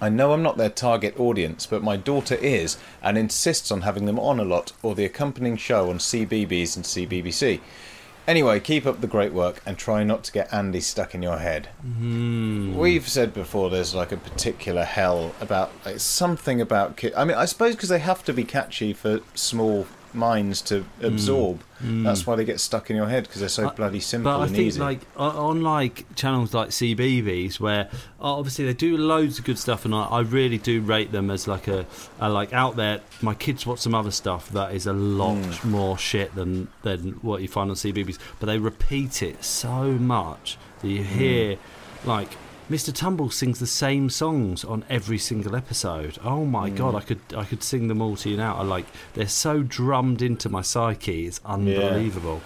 I 0.00 0.08
know 0.08 0.32
I'm 0.32 0.42
not 0.42 0.56
their 0.58 0.68
target 0.68 1.18
audience, 1.18 1.64
but 1.66 1.82
my 1.82 1.96
daughter 1.96 2.34
is 2.34 2.76
and 3.02 3.16
insists 3.16 3.70
on 3.70 3.82
having 3.82 4.04
them 4.06 4.18
on 4.18 4.38
a 4.40 4.44
lot 4.44 4.72
or 4.82 4.94
the 4.94 5.04
accompanying 5.06 5.56
show 5.56 5.88
on 5.88 5.98
CBeebies 5.98 6.76
and 6.76 6.84
CBBC. 6.84 7.60
Anyway, 8.26 8.58
keep 8.58 8.86
up 8.86 9.00
the 9.00 9.06
great 9.06 9.32
work 9.32 9.62
and 9.64 9.78
try 9.78 10.02
not 10.02 10.24
to 10.24 10.32
get 10.32 10.52
Andy 10.52 10.80
stuck 10.80 11.14
in 11.14 11.22
your 11.22 11.38
head. 11.38 11.66
Hmm. 11.82 12.76
We've 12.76 13.06
said 13.08 13.32
before 13.32 13.70
there's 13.70 13.94
like 13.94 14.10
a 14.10 14.16
particular 14.16 14.84
hell 14.84 15.32
about 15.40 15.70
like, 15.84 16.00
something 16.00 16.60
about 16.60 16.96
kids. 16.96 17.14
I 17.16 17.24
mean, 17.24 17.36
I 17.36 17.44
suppose 17.44 17.76
because 17.76 17.88
they 17.88 18.00
have 18.00 18.24
to 18.24 18.32
be 18.32 18.42
catchy 18.42 18.92
for 18.92 19.20
small 19.34 19.86
minds 20.14 20.62
to 20.62 20.84
absorb. 21.02 21.62
That's 21.80 22.26
why 22.26 22.36
they 22.36 22.44
get 22.46 22.58
stuck 22.58 22.88
in 22.90 22.96
your 22.96 23.06
head 23.08 23.24
because 23.24 23.40
they're 23.40 23.48
so 23.50 23.68
I- 23.68 23.72
bloody 23.74 24.00
simple 24.00 24.32
But 24.32 24.38
I 24.40 24.42
and 24.46 24.54
think 24.56 24.68
easy. 24.68 24.80
like 24.80 25.00
on 25.16 25.62
like 25.62 26.06
channels 26.16 26.54
like 26.54 26.70
CBeebies, 26.70 27.60
where 27.60 27.90
obviously 28.20 28.64
they 28.64 28.72
do 28.72 28.96
loads 28.96 29.38
of 29.38 29.44
good 29.44 29.58
stuff, 29.58 29.84
and 29.84 29.94
I, 29.94 30.04
I 30.04 30.20
really 30.20 30.58
do 30.58 30.80
rate 30.80 31.12
them 31.12 31.30
as 31.30 31.46
like 31.46 31.68
a, 31.68 31.84
a 32.18 32.30
like 32.30 32.52
out 32.52 32.76
there. 32.76 33.00
My 33.20 33.34
kids 33.34 33.66
watch 33.66 33.80
some 33.80 33.94
other 33.94 34.10
stuff 34.10 34.48
that 34.50 34.74
is 34.74 34.86
a 34.86 34.92
lot 34.94 35.36
Hmm. 35.36 35.70
more 35.70 35.98
shit 35.98 36.34
than 36.34 36.68
than 36.82 37.12
what 37.22 37.42
you 37.42 37.48
find 37.48 37.68
on 37.70 37.76
CBeebies, 37.76 38.18
but 38.40 38.46
they 38.46 38.58
repeat 38.58 39.22
it 39.22 39.44
so 39.44 39.84
much 39.92 40.56
that 40.80 40.88
you 40.88 41.04
Hmm. 41.04 41.18
hear 41.18 41.56
like. 42.04 42.36
Mr. 42.70 42.92
Tumble 42.92 43.30
sings 43.30 43.60
the 43.60 43.66
same 43.66 44.10
songs 44.10 44.64
on 44.64 44.84
every 44.90 45.18
single 45.18 45.54
episode. 45.54 46.18
Oh 46.24 46.44
my 46.44 46.68
Hmm. 46.68 46.76
god, 46.76 46.94
I 46.96 47.00
could 47.00 47.20
I 47.36 47.44
could 47.44 47.62
sing 47.62 47.86
them 47.86 48.02
all 48.02 48.16
to 48.16 48.28
you 48.28 48.36
now. 48.36 48.56
I 48.56 48.62
like 48.64 48.86
they're 49.14 49.28
so 49.28 49.62
drummed 49.62 50.20
into 50.20 50.48
my 50.48 50.62
psyche. 50.62 51.26
It's 51.26 51.40
unbelievable. 51.44 52.40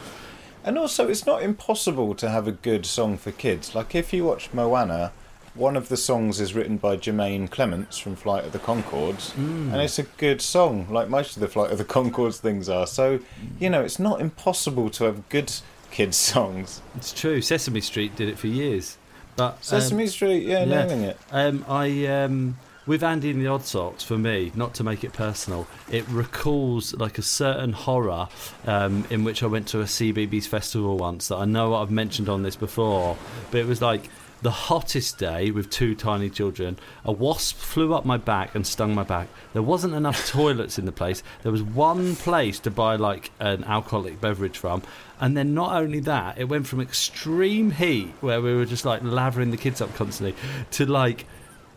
And 0.62 0.77
also, 0.77 1.09
it's 1.09 1.25
not 1.25 1.43
impossible 1.43 2.15
to 2.17 2.29
have 2.29 2.47
a 2.47 2.53
good 2.53 2.85
song 2.85 3.17
for 3.17 3.33
kids. 3.33 3.75
Like 3.75 3.95
if 3.95 4.12
you 4.12 4.25
watch 4.25 4.50
Moana, 4.53 5.12
one 5.55 5.75
of 5.75 5.89
the 5.89 5.97
songs 5.97 6.39
is 6.39 6.55
written 6.55 6.77
by 6.77 6.97
Jemaine 6.97 7.49
Clements 7.49 7.97
from 7.97 8.15
Flight 8.15 8.45
of 8.45 8.53
the 8.53 8.59
Conchords, 8.59 9.35
and 9.37 9.75
it's 9.77 9.99
a 9.99 10.03
good 10.03 10.43
song, 10.43 10.87
like 10.91 11.09
most 11.09 11.35
of 11.35 11.41
the 11.41 11.49
Flight 11.49 11.71
of 11.73 11.79
the 11.79 11.85
Conchords 11.87 12.37
things 12.41 12.69
are. 12.69 12.87
So, 12.87 13.21
you 13.59 13.71
know, 13.71 13.81
it's 13.83 13.99
not 13.99 14.21
impossible 14.21 14.91
to 14.91 15.05
have 15.05 15.27
good 15.31 15.50
kids 15.91 16.17
songs. 16.33 16.83
It's 16.95 17.15
true. 17.15 17.41
Sesame 17.41 17.81
Street 17.81 18.15
did 18.15 18.29
it 18.29 18.39
for 18.39 18.47
years, 18.49 18.99
but 19.40 19.52
um, 19.52 19.59
Sesame 19.62 20.06
Street, 20.06 20.47
yeah, 20.47 20.64
yeah. 20.64 20.85
nailing 20.85 21.02
it. 21.02 21.18
Um, 21.32 21.64
I 21.66 22.06
um, 22.06 22.59
with 22.87 23.02
Andy 23.02 23.30
and 23.30 23.40
the 23.40 23.47
Odd 23.47 23.64
Socks 23.64 24.04
for 24.04 24.18
me, 24.18 24.52
not 24.54 24.75
to 24.75 24.85
make 24.85 25.02
it 25.02 25.14
personal, 25.14 25.66
it 25.90 26.06
recalls 26.09 26.92
like 26.94 27.16
a 27.16 27.23
certain 27.23 27.73
horror 27.73 28.28
um, 28.66 29.06
in 29.09 29.25
which 29.25 29.42
I 29.42 29.47
went 29.47 29.66
to 29.68 29.80
a 29.80 29.85
CBeebies 29.85 30.47
festival 30.47 30.99
once 30.99 31.28
that 31.28 31.37
I 31.37 31.47
know 31.47 31.75
I've 31.75 31.90
mentioned 31.90 32.28
on 32.28 32.42
this 32.42 32.54
before, 32.54 33.16
but 33.50 33.61
it 33.61 33.66
was 33.66 33.80
like 33.80 34.11
the 34.42 34.50
hottest 34.50 35.18
day 35.18 35.50
with 35.50 35.70
two 35.70 35.94
tiny 35.94 36.30
children. 36.30 36.78
A 37.04 37.12
wasp 37.12 37.56
flew 37.56 37.92
up 37.94 38.04
my 38.04 38.16
back 38.16 38.54
and 38.54 38.66
stung 38.66 38.94
my 38.94 39.02
back. 39.02 39.28
There 39.52 39.62
wasn't 39.62 39.94
enough 39.94 40.26
toilets 40.30 40.78
in 40.78 40.87
the 40.87 40.92
place. 40.92 41.23
There 41.42 41.52
was 41.52 41.62
one 41.62 42.16
place 42.16 42.59
to 42.61 42.70
buy 42.70 42.97
like 42.97 43.30
an 43.38 43.64
alcoholic 43.64 44.20
beverage 44.20 44.56
from. 44.56 44.82
And 45.20 45.37
then 45.37 45.52
not 45.52 45.75
only 45.75 46.00
that, 46.00 46.38
it 46.38 46.44
went 46.44 46.66
from 46.66 46.80
extreme 46.80 47.73
heat 47.73 48.14
where 48.20 48.40
we 48.40 48.54
were 48.54 48.64
just 48.64 48.85
like 48.85 49.02
lavering 49.02 49.50
the 49.50 49.56
kids 49.56 49.80
up 49.80 49.94
constantly 49.94 50.35
to 50.73 50.87
like 50.87 51.26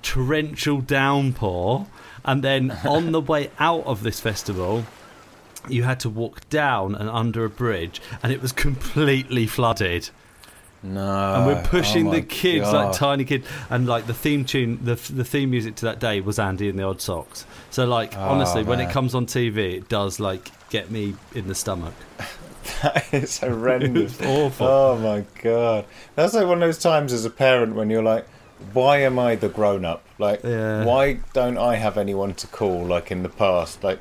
torrential 0.01 0.79
downpour. 0.79 1.87
And 2.23 2.43
then 2.43 2.71
on 2.85 3.11
the 3.11 3.21
way 3.21 3.51
out 3.59 3.85
of 3.85 4.03
this 4.03 4.21
festival, 4.21 4.85
you 5.67 5.83
had 5.83 5.99
to 6.01 6.09
walk 6.09 6.49
down 6.49 6.95
and 6.95 7.09
under 7.09 7.45
a 7.45 7.49
bridge, 7.49 8.01
and 8.21 8.33
it 8.33 8.41
was 8.41 8.51
completely 8.51 9.47
flooded 9.47 10.09
No, 10.83 11.35
and 11.35 11.45
we're 11.47 11.63
pushing 11.63 12.09
oh 12.09 12.11
the 12.11 12.21
kids 12.21 12.65
God. 12.69 12.87
like 12.87 12.95
tiny 12.97 13.23
kids 13.25 13.47
and 13.69 13.87
like 13.87 14.05
the 14.05 14.13
theme 14.13 14.43
tune 14.43 14.79
the, 14.83 14.95
the 14.95 15.23
theme 15.23 15.49
music 15.49 15.75
to 15.75 15.85
that 15.85 15.99
day 15.99 16.19
was 16.19 16.37
andy 16.39 16.67
and 16.67 16.77
the 16.77 16.83
odd 16.83 16.99
socks 16.99 17.45
so 17.69 17.85
like 17.85 18.17
Oh, 18.17 18.21
honestly 18.21 18.63
when 18.63 18.81
it 18.81 18.89
comes 18.91 19.15
on 19.15 19.25
tv 19.25 19.77
it 19.77 19.87
does 19.87 20.19
like 20.19 20.51
get 20.69 20.91
me 20.91 21.15
in 21.33 21.47
the 21.47 21.55
stomach 21.55 21.93
that 22.81 23.13
is 23.13 23.39
horrendous. 23.39 24.21
Awful. 24.25 24.67
Oh 24.67 24.97
my 24.97 25.23
god, 25.41 25.85
that's 26.15 26.33
like 26.33 26.47
one 26.47 26.61
of 26.61 26.67
those 26.67 26.79
times 26.79 27.11
as 27.13 27.25
a 27.25 27.29
parent 27.29 27.75
when 27.75 27.89
you're 27.89 28.03
like, 28.03 28.25
"Why 28.73 28.97
am 28.99 29.19
I 29.19 29.35
the 29.35 29.49
grown 29.49 29.83
up? 29.85 30.03
Like, 30.17 30.43
Yeah. 30.43 30.85
why 30.85 31.19
don't 31.33 31.57
I 31.57 31.75
have 31.75 31.97
anyone 31.97 32.33
to 32.35 32.47
call 32.47 32.85
like 32.85 33.11
in 33.11 33.21
the 33.23 33.29
past? 33.29 33.83
Like, 33.83 33.99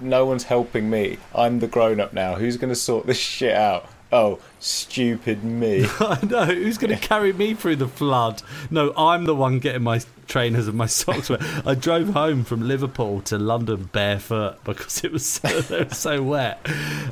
no 0.00 0.24
one's 0.24 0.44
helping 0.44 0.88
me. 0.90 1.18
I'm 1.34 1.58
the 1.60 1.66
grown 1.68 2.00
up 2.00 2.12
now. 2.14 2.34
Who's 2.36 2.56
going 2.56 2.70
to 2.70 2.74
sort 2.76 3.06
this 3.06 3.18
shit 3.18 3.54
out? 3.54 3.86
Oh, 4.10 4.38
stupid 4.58 5.44
me. 5.44 5.84
I 6.00 6.18
know. 6.24 6.46
Who's 6.46 6.78
going 6.78 6.96
to 6.96 7.00
carry 7.00 7.32
me 7.32 7.54
through 7.54 7.76
the 7.76 7.88
flood? 7.88 8.42
No, 8.70 8.92
I'm 8.96 9.24
the 9.24 9.34
one 9.34 9.58
getting 9.58 9.82
my 9.82 10.00
trainers 10.26 10.66
and 10.66 10.78
my 10.78 10.86
socks 10.86 11.28
wet. 11.28 11.42
I 11.66 11.74
drove 11.74 12.10
home 12.10 12.44
from 12.44 12.66
Liverpool 12.66 13.20
to 13.22 13.38
London 13.38 13.90
barefoot 13.92 14.64
because 14.64 15.04
it 15.04 15.12
was 15.12 15.26
so, 15.26 15.48
it 15.74 15.90
was 15.90 15.98
so 15.98 16.22
wet. 16.22 16.66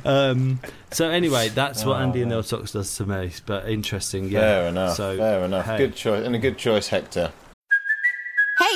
Um, 0.05 0.59
so 0.91 1.09
anyway, 1.09 1.49
that's 1.49 1.85
what 1.85 2.01
Andy 2.01 2.21
and 2.21 2.31
the 2.31 2.37
Odd 2.37 2.45
Socks 2.45 2.71
does 2.71 2.95
to 2.97 3.05
me. 3.05 3.31
But 3.45 3.69
interesting, 3.69 4.29
yeah. 4.29 4.39
Fair 4.39 4.67
enough. 4.69 4.95
So, 4.95 5.17
fair 5.17 5.43
enough. 5.43 5.65
hey. 5.65 5.77
Good 5.77 5.95
choice. 5.95 6.25
And 6.25 6.35
a 6.35 6.39
good 6.39 6.57
choice, 6.57 6.87
Hector. 6.87 7.31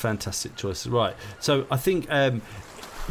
Fantastic 0.00 0.56
choice. 0.56 0.86
Right. 0.86 1.14
So 1.40 1.66
I 1.70 1.76
think 1.76 2.06
um, 2.08 2.40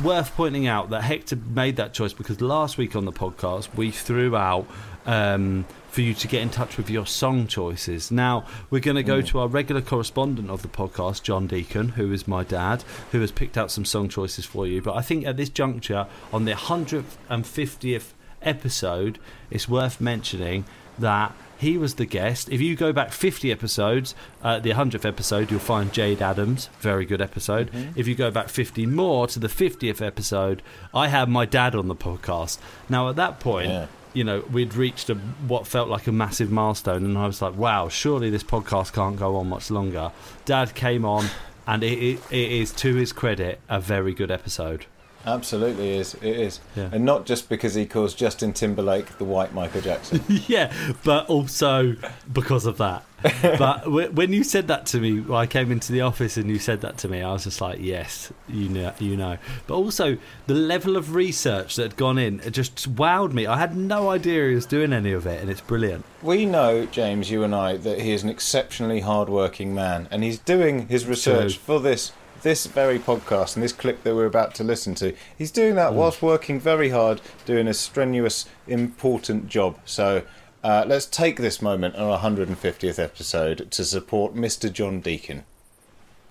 worth 0.03 0.34
pointing 0.36 0.65
out 0.65 0.89
that 0.89 1.03
Hector 1.03 1.36
made 1.36 1.75
that 1.75 1.93
choice 1.93 2.13
because 2.13 2.41
last 2.41 2.79
week 2.79 2.96
on 2.96 3.05
the 3.05 3.12
podcast 3.12 3.74
we 3.75 3.91
threw 3.91 4.36
out 4.36 4.65
um, 5.05 5.65
for 5.89 6.01
you 6.01 6.15
to 6.15 6.27
get 6.27 6.41
in 6.41 6.50
touch 6.50 6.77
with 6.77 6.89
your 6.89 7.05
song 7.05 7.46
choices. 7.46 8.10
Now 8.10 8.46
we're 8.72 8.81
going 8.81 8.96
to 8.96 9.03
go 9.03 9.22
to 9.22 9.38
our 9.38 9.48
regular 9.48 9.81
correspondent 9.81 10.50
of 10.50 10.63
the 10.63 10.67
podcast, 10.67 11.22
John 11.22 11.46
Deacon, 11.46 11.89
who 11.89 12.12
is 12.12 12.27
my 12.27 12.43
dad, 12.43 12.84
who 13.12 13.22
has 13.22 13.31
picked 13.31 13.55
out 13.55 13.69
some 13.69 13.86
song 13.86 14.10
choices 14.10 14.46
for 14.46 14.65
you. 14.65 14.81
But 14.81 14.96
I 14.96 15.01
think 15.01 15.27
at 15.27 15.38
this 15.38 15.50
juncture, 15.50 16.08
on 16.34 16.46
the 16.46 16.53
150th 16.53 18.13
episode, 18.41 19.19
it's 19.51 19.69
worth 19.69 20.01
mentioning 20.01 20.65
that 20.98 21.36
he 21.59 21.77
was 21.77 21.95
the 21.95 22.05
guest. 22.05 22.49
If 22.49 22.61
you 22.61 22.75
go 22.75 22.91
back 22.93 23.11
50 23.11 23.51
episodes, 23.51 24.15
uh, 24.41 24.59
the 24.59 24.71
100th 24.71 25.05
episode, 25.05 25.51
you'll 25.51 25.59
find 25.59 25.91
Jayde 25.91 26.21
Adams. 26.21 26.69
Very 26.79 27.05
good 27.05 27.21
episode. 27.21 27.69
If 27.95 28.07
you 28.07 28.15
go 28.15 28.31
back 28.31 28.49
50 28.49 28.85
more 28.87 29.27
to 29.27 29.39
the 29.39 29.47
50th 29.49 30.01
episode, 30.01 30.63
I 30.93 31.09
had 31.09 31.29
my 31.29 31.45
dad 31.45 31.75
on 31.75 31.87
the 31.89 31.95
podcast. 31.95 32.57
Now, 32.89 33.09
at 33.09 33.17
that 33.17 33.39
point, 33.39 33.67
Yeah. 33.69 33.87
you 34.13 34.23
know, 34.23 34.39
we'd 34.51 34.73
reached 34.73 35.09
a, 35.09 35.15
what 35.15 35.67
felt 35.67 35.89
like 35.89 36.07
a 36.07 36.11
massive 36.11 36.49
milestone, 36.49 37.03
and 37.05 37.17
I 37.17 37.27
was 37.27 37.41
like, 37.41 37.55
wow, 37.57 37.89
surely 37.89 38.29
this 38.29 38.43
podcast 38.43 38.93
can't 38.93 39.17
go 39.17 39.35
on 39.35 39.49
much 39.49 39.69
longer. 39.69 40.11
Dad 40.45 40.73
came 40.75 41.03
on, 41.05 41.25
and 41.67 41.83
it, 41.83 41.99
it, 42.01 42.19
it 42.31 42.51
is, 42.53 42.71
to 42.73 42.95
his 42.95 43.11
credit, 43.13 43.59
a 43.69 43.79
very 43.81 44.13
good 44.13 44.31
episode. 44.31 44.85
Absolutely 45.25 45.97
is. 45.97 46.13
It 46.15 46.23
is. 46.23 46.59
Yeah. 46.75 46.89
And 46.91 47.05
not 47.05 47.25
just 47.25 47.49
because 47.49 47.73
he 47.75 47.85
calls 47.85 48.13
Justin 48.13 48.53
Timberlake 48.53 49.17
the 49.17 49.25
white 49.25 49.53
Michael 49.53 49.81
Jackson. 49.81 50.23
yeah, 50.47 50.71
but 51.03 51.29
also 51.29 51.95
because 52.31 52.65
of 52.65 52.77
that. 52.77 53.05
but 53.41 53.83
w- 53.83 54.09
when 54.11 54.31
you 54.31 54.45
said 54.45 54.69
that 54.69 54.85
to 54.85 54.99
me, 54.99 55.25
I 55.33 55.45
came 55.45 55.73
into 55.73 55.91
the 55.91 55.99
office 56.01 56.38
and 56.38 56.49
you 56.49 56.57
said 56.57 56.79
that 56.81 56.97
to 56.99 57.09
me, 57.09 57.21
I 57.21 57.33
was 57.33 57.43
just 57.43 57.59
like, 57.59 57.79
yes, 57.81 58.31
you 58.47 58.69
know, 58.69 58.93
you 58.97 59.17
know. 59.17 59.38
But 59.67 59.75
also 59.75 60.17
the 60.47 60.53
level 60.53 60.95
of 60.95 61.13
research 61.15 61.75
that 61.75 61.81
had 61.83 61.95
gone 61.97 62.17
in, 62.17 62.39
it 62.39 62.51
just 62.51 62.95
wowed 62.95 63.33
me. 63.33 63.45
I 63.45 63.57
had 63.57 63.75
no 63.75 64.09
idea 64.09 64.47
he 64.47 64.55
was 64.55 64.65
doing 64.65 64.93
any 64.93 65.11
of 65.11 65.25
it, 65.25 65.41
and 65.41 65.49
it's 65.49 65.59
brilliant. 65.59 66.05
we 66.21 66.45
know, 66.45 66.85
James, 66.85 67.29
you 67.29 67.43
and 67.43 67.53
I, 67.53 67.75
that 67.75 67.99
he 67.99 68.13
is 68.13 68.23
an 68.23 68.29
exceptionally 68.29 69.01
hard-working 69.01 69.75
man, 69.75 70.07
and 70.11 70.23
he's 70.23 70.39
doing 70.39 70.88
his 70.88 71.05
research 71.05 71.57
for 71.57 71.81
this 71.81 72.13
this 72.41 72.65
very 72.65 73.00
podcast 73.00 73.55
and 73.55 73.63
this 73.63 73.74
clip 73.74 74.03
that 74.03 74.15
we're 74.15 74.25
about 74.25 74.53
to 74.55 74.63
listen 74.63 74.96
to. 74.96 75.15
He's 75.38 75.51
doing 75.51 75.75
that 75.75 75.93
whilst 75.93 76.22
working 76.22 76.60
very 76.60 76.89
hard, 76.89 77.22
doing 77.46 77.67
a 77.67 77.74
strenuous, 77.74 78.46
important 78.67 79.48
job. 79.48 79.77
So. 79.86 80.24
Uh, 80.62 80.84
let's 80.86 81.05
take 81.05 81.38
this 81.38 81.62
moment 81.62 81.96
on 81.96 82.01
our 82.01 82.19
150th 82.19 83.00
episode 83.00 83.72
to 83.72 83.86
support 83.86 84.36
Mr. 84.36 84.69
John 84.69 85.00
Deacon. 85.00 85.46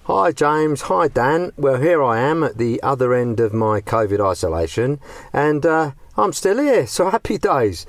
Hi 0.09 0.33
James, 0.33 0.81
hi 0.83 1.09
Dan. 1.09 1.53
Well, 1.59 1.81
here 1.83 2.03
I 2.03 2.19
am 2.19 2.43
at 2.43 2.57
the 2.57 2.83
other 2.83 3.12
end 3.12 3.41
of 3.41 3.53
my 3.53 3.83
COVID 3.83 4.27
isolation, 4.27 5.00
and 5.35 5.67
uh, 5.67 5.91
I'm 6.17 6.33
still 6.33 6.59
here, 6.59 6.87
so 6.87 7.11
happy 7.11 7.37
days. 7.37 7.85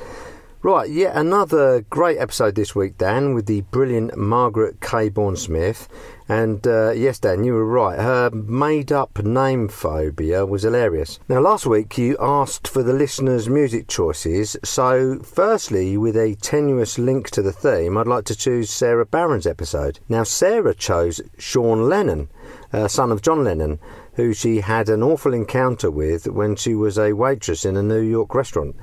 Right, 0.62 0.90
yet 0.90 1.16
another 1.16 1.86
great 1.90 2.18
episode 2.18 2.56
this 2.56 2.76
week, 2.76 2.98
Dan, 2.98 3.34
with 3.34 3.46
the 3.46 3.62
brilliant 3.62 4.18
Margaret 4.18 4.82
Cabourn 4.82 5.38
Smith. 5.38 5.88
And 6.28 6.68
uh, 6.68 6.92
yes, 6.92 7.18
Dan, 7.18 7.46
you 7.46 7.54
were 7.54 7.66
right. 7.66 7.98
Her 7.98 8.30
made 8.30 8.92
up 8.92 9.24
name 9.24 9.70
phobia 9.70 10.46
was 10.46 10.64
hilarious. 10.64 11.18
Now, 11.30 11.40
last 11.40 11.66
week 11.66 11.98
you 11.98 12.18
asked 12.20 12.68
for 12.68 12.84
the 12.84 12.92
listeners' 12.92 13.48
music 13.48 13.88
choices, 13.88 14.58
so 14.62 15.20
firstly, 15.20 15.96
with 15.96 16.18
a 16.18 16.36
tenuous 16.42 17.00
link 17.00 17.30
to 17.30 17.42
the 17.42 17.54
theme, 17.54 17.98
I'd 17.98 18.06
like 18.06 18.26
to 18.26 18.36
choose 18.36 18.70
Sara 18.70 19.06
Barron's 19.06 19.48
episode. 19.48 20.02
Now, 20.10 20.24
Sara 20.24 20.76
chose 20.76 21.22
Sean 21.38 21.88
Lennon, 21.88 22.28
uh, 22.74 22.90
son 22.90 23.14
of 23.14 23.22
John 23.22 23.46
Lennon, 23.46 23.80
who 24.16 24.34
she 24.34 24.60
had 24.60 24.90
an 24.90 25.04
awful 25.04 25.34
encounter 25.34 25.90
with 25.90 26.28
when 26.28 26.58
she 26.58 26.76
was 26.76 26.98
a 26.98 27.14
waitress 27.14 27.64
in 27.64 27.78
a 27.78 27.82
New 27.82 28.02
York 28.02 28.36
restaurant. 28.36 28.76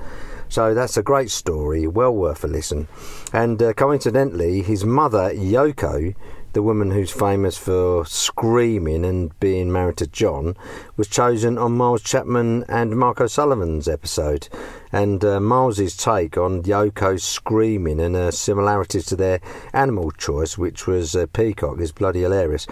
So 0.49 0.73
that's 0.73 0.97
a 0.97 1.03
great 1.03 1.29
story, 1.29 1.87
well 1.87 2.13
worth 2.13 2.43
a 2.43 2.47
listen. 2.47 2.87
And 3.33 3.61
uh, 3.61 3.73
coincidentally, 3.73 4.61
his 4.61 4.85
mother, 4.85 5.31
Yoko, 5.33 6.15
the 6.53 6.63
woman 6.63 6.89
who's 6.89 7.11
famous 7.11 7.57
for 7.57 8.05
screaming 8.05 9.05
and 9.05 9.37
being 9.39 9.71
married 9.71 9.97
to 9.97 10.07
John, 10.07 10.55
was 10.95 11.07
chosen 11.07 11.57
on 11.57 11.77
Miles 11.77 12.01
Chapman 12.01 12.63
and 12.67 12.97
Marco 12.97 13.27
Sullivan's 13.27 13.87
episode. 13.87 14.47
And 14.91 15.23
uh, 15.23 15.39
Miles's 15.39 15.95
take 15.95 16.37
on 16.37 16.63
Yoko's 16.63 17.23
screaming 17.23 17.99
and 17.99 18.15
her 18.15 18.31
similarities 18.31 19.05
to 19.07 19.15
their 19.15 19.41
animal 19.73 20.11
choice, 20.11 20.57
which 20.57 20.87
was 20.87 21.15
uh, 21.15 21.27
peacock, 21.27 21.79
is 21.79 21.91
bloody 21.91 22.21
hilarious. 22.21 22.65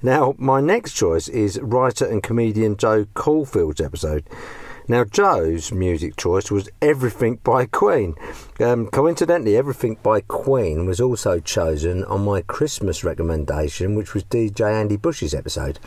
Now, 0.00 0.34
my 0.38 0.60
next 0.60 0.92
choice 0.92 1.28
is 1.28 1.60
writer 1.60 2.06
and 2.06 2.22
comedian 2.22 2.76
Jo 2.76 3.06
Caulfield's 3.14 3.80
episode. 3.80 4.24
Now, 4.88 5.02
Jo's 5.02 5.72
music 5.72 6.16
choice 6.16 6.48
was 6.48 6.68
Everything 6.80 7.40
by 7.42 7.66
Queen. 7.66 8.14
Um, 8.60 8.86
coincidentally, 8.86 9.56
Everything 9.56 9.96
by 10.00 10.20
Queen 10.20 10.86
was 10.86 11.00
also 11.00 11.40
chosen 11.40 12.04
on 12.04 12.24
my 12.24 12.42
Christmas 12.42 13.02
recommendation, 13.02 13.96
which 13.96 14.14
was 14.14 14.22
DJ 14.22 14.72
Andy 14.72 14.96
Bush's 14.96 15.34
episode. 15.34 15.80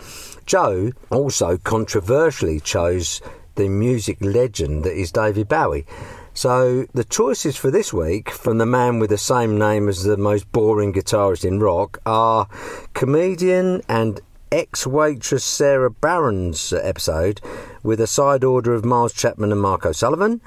Jo 0.46 0.92
also 1.10 1.58
controversially 1.58 2.60
chose 2.60 3.22
the 3.56 3.70
music 3.70 4.18
legend 4.20 4.84
that 4.84 5.00
is 5.00 5.14
David 5.14 5.48
Bowie. 5.48 5.86
So, 6.34 6.86
the 6.94 7.06
choices 7.06 7.56
for 7.56 7.72
this 7.72 7.94
week 7.94 8.30
from 8.30 8.58
the 8.58 8.66
man 8.66 9.00
with 9.00 9.12
the 9.12 9.18
same 9.18 9.58
name 9.58 9.88
as 9.88 10.04
the 10.04 10.18
most 10.18 10.52
boring 10.52 10.92
guitarist 10.92 11.46
in 11.46 11.60
rock 11.62 12.00
are 12.06 12.48
comedian 12.94 13.82
and 13.88 14.20
ex 14.52 14.86
waitress 14.86 15.46
Sara 15.46 15.90
Barron's 15.90 16.74
episode 16.74 17.40
with 17.84 18.00
a 18.00 18.08
side 18.08 18.44
order 18.44 18.74
of 18.74 18.86
Miles 18.86 19.14
Chapman 19.14 19.52
and 19.52 19.62
Marco 19.62 19.92
Sullivan, 19.92 20.42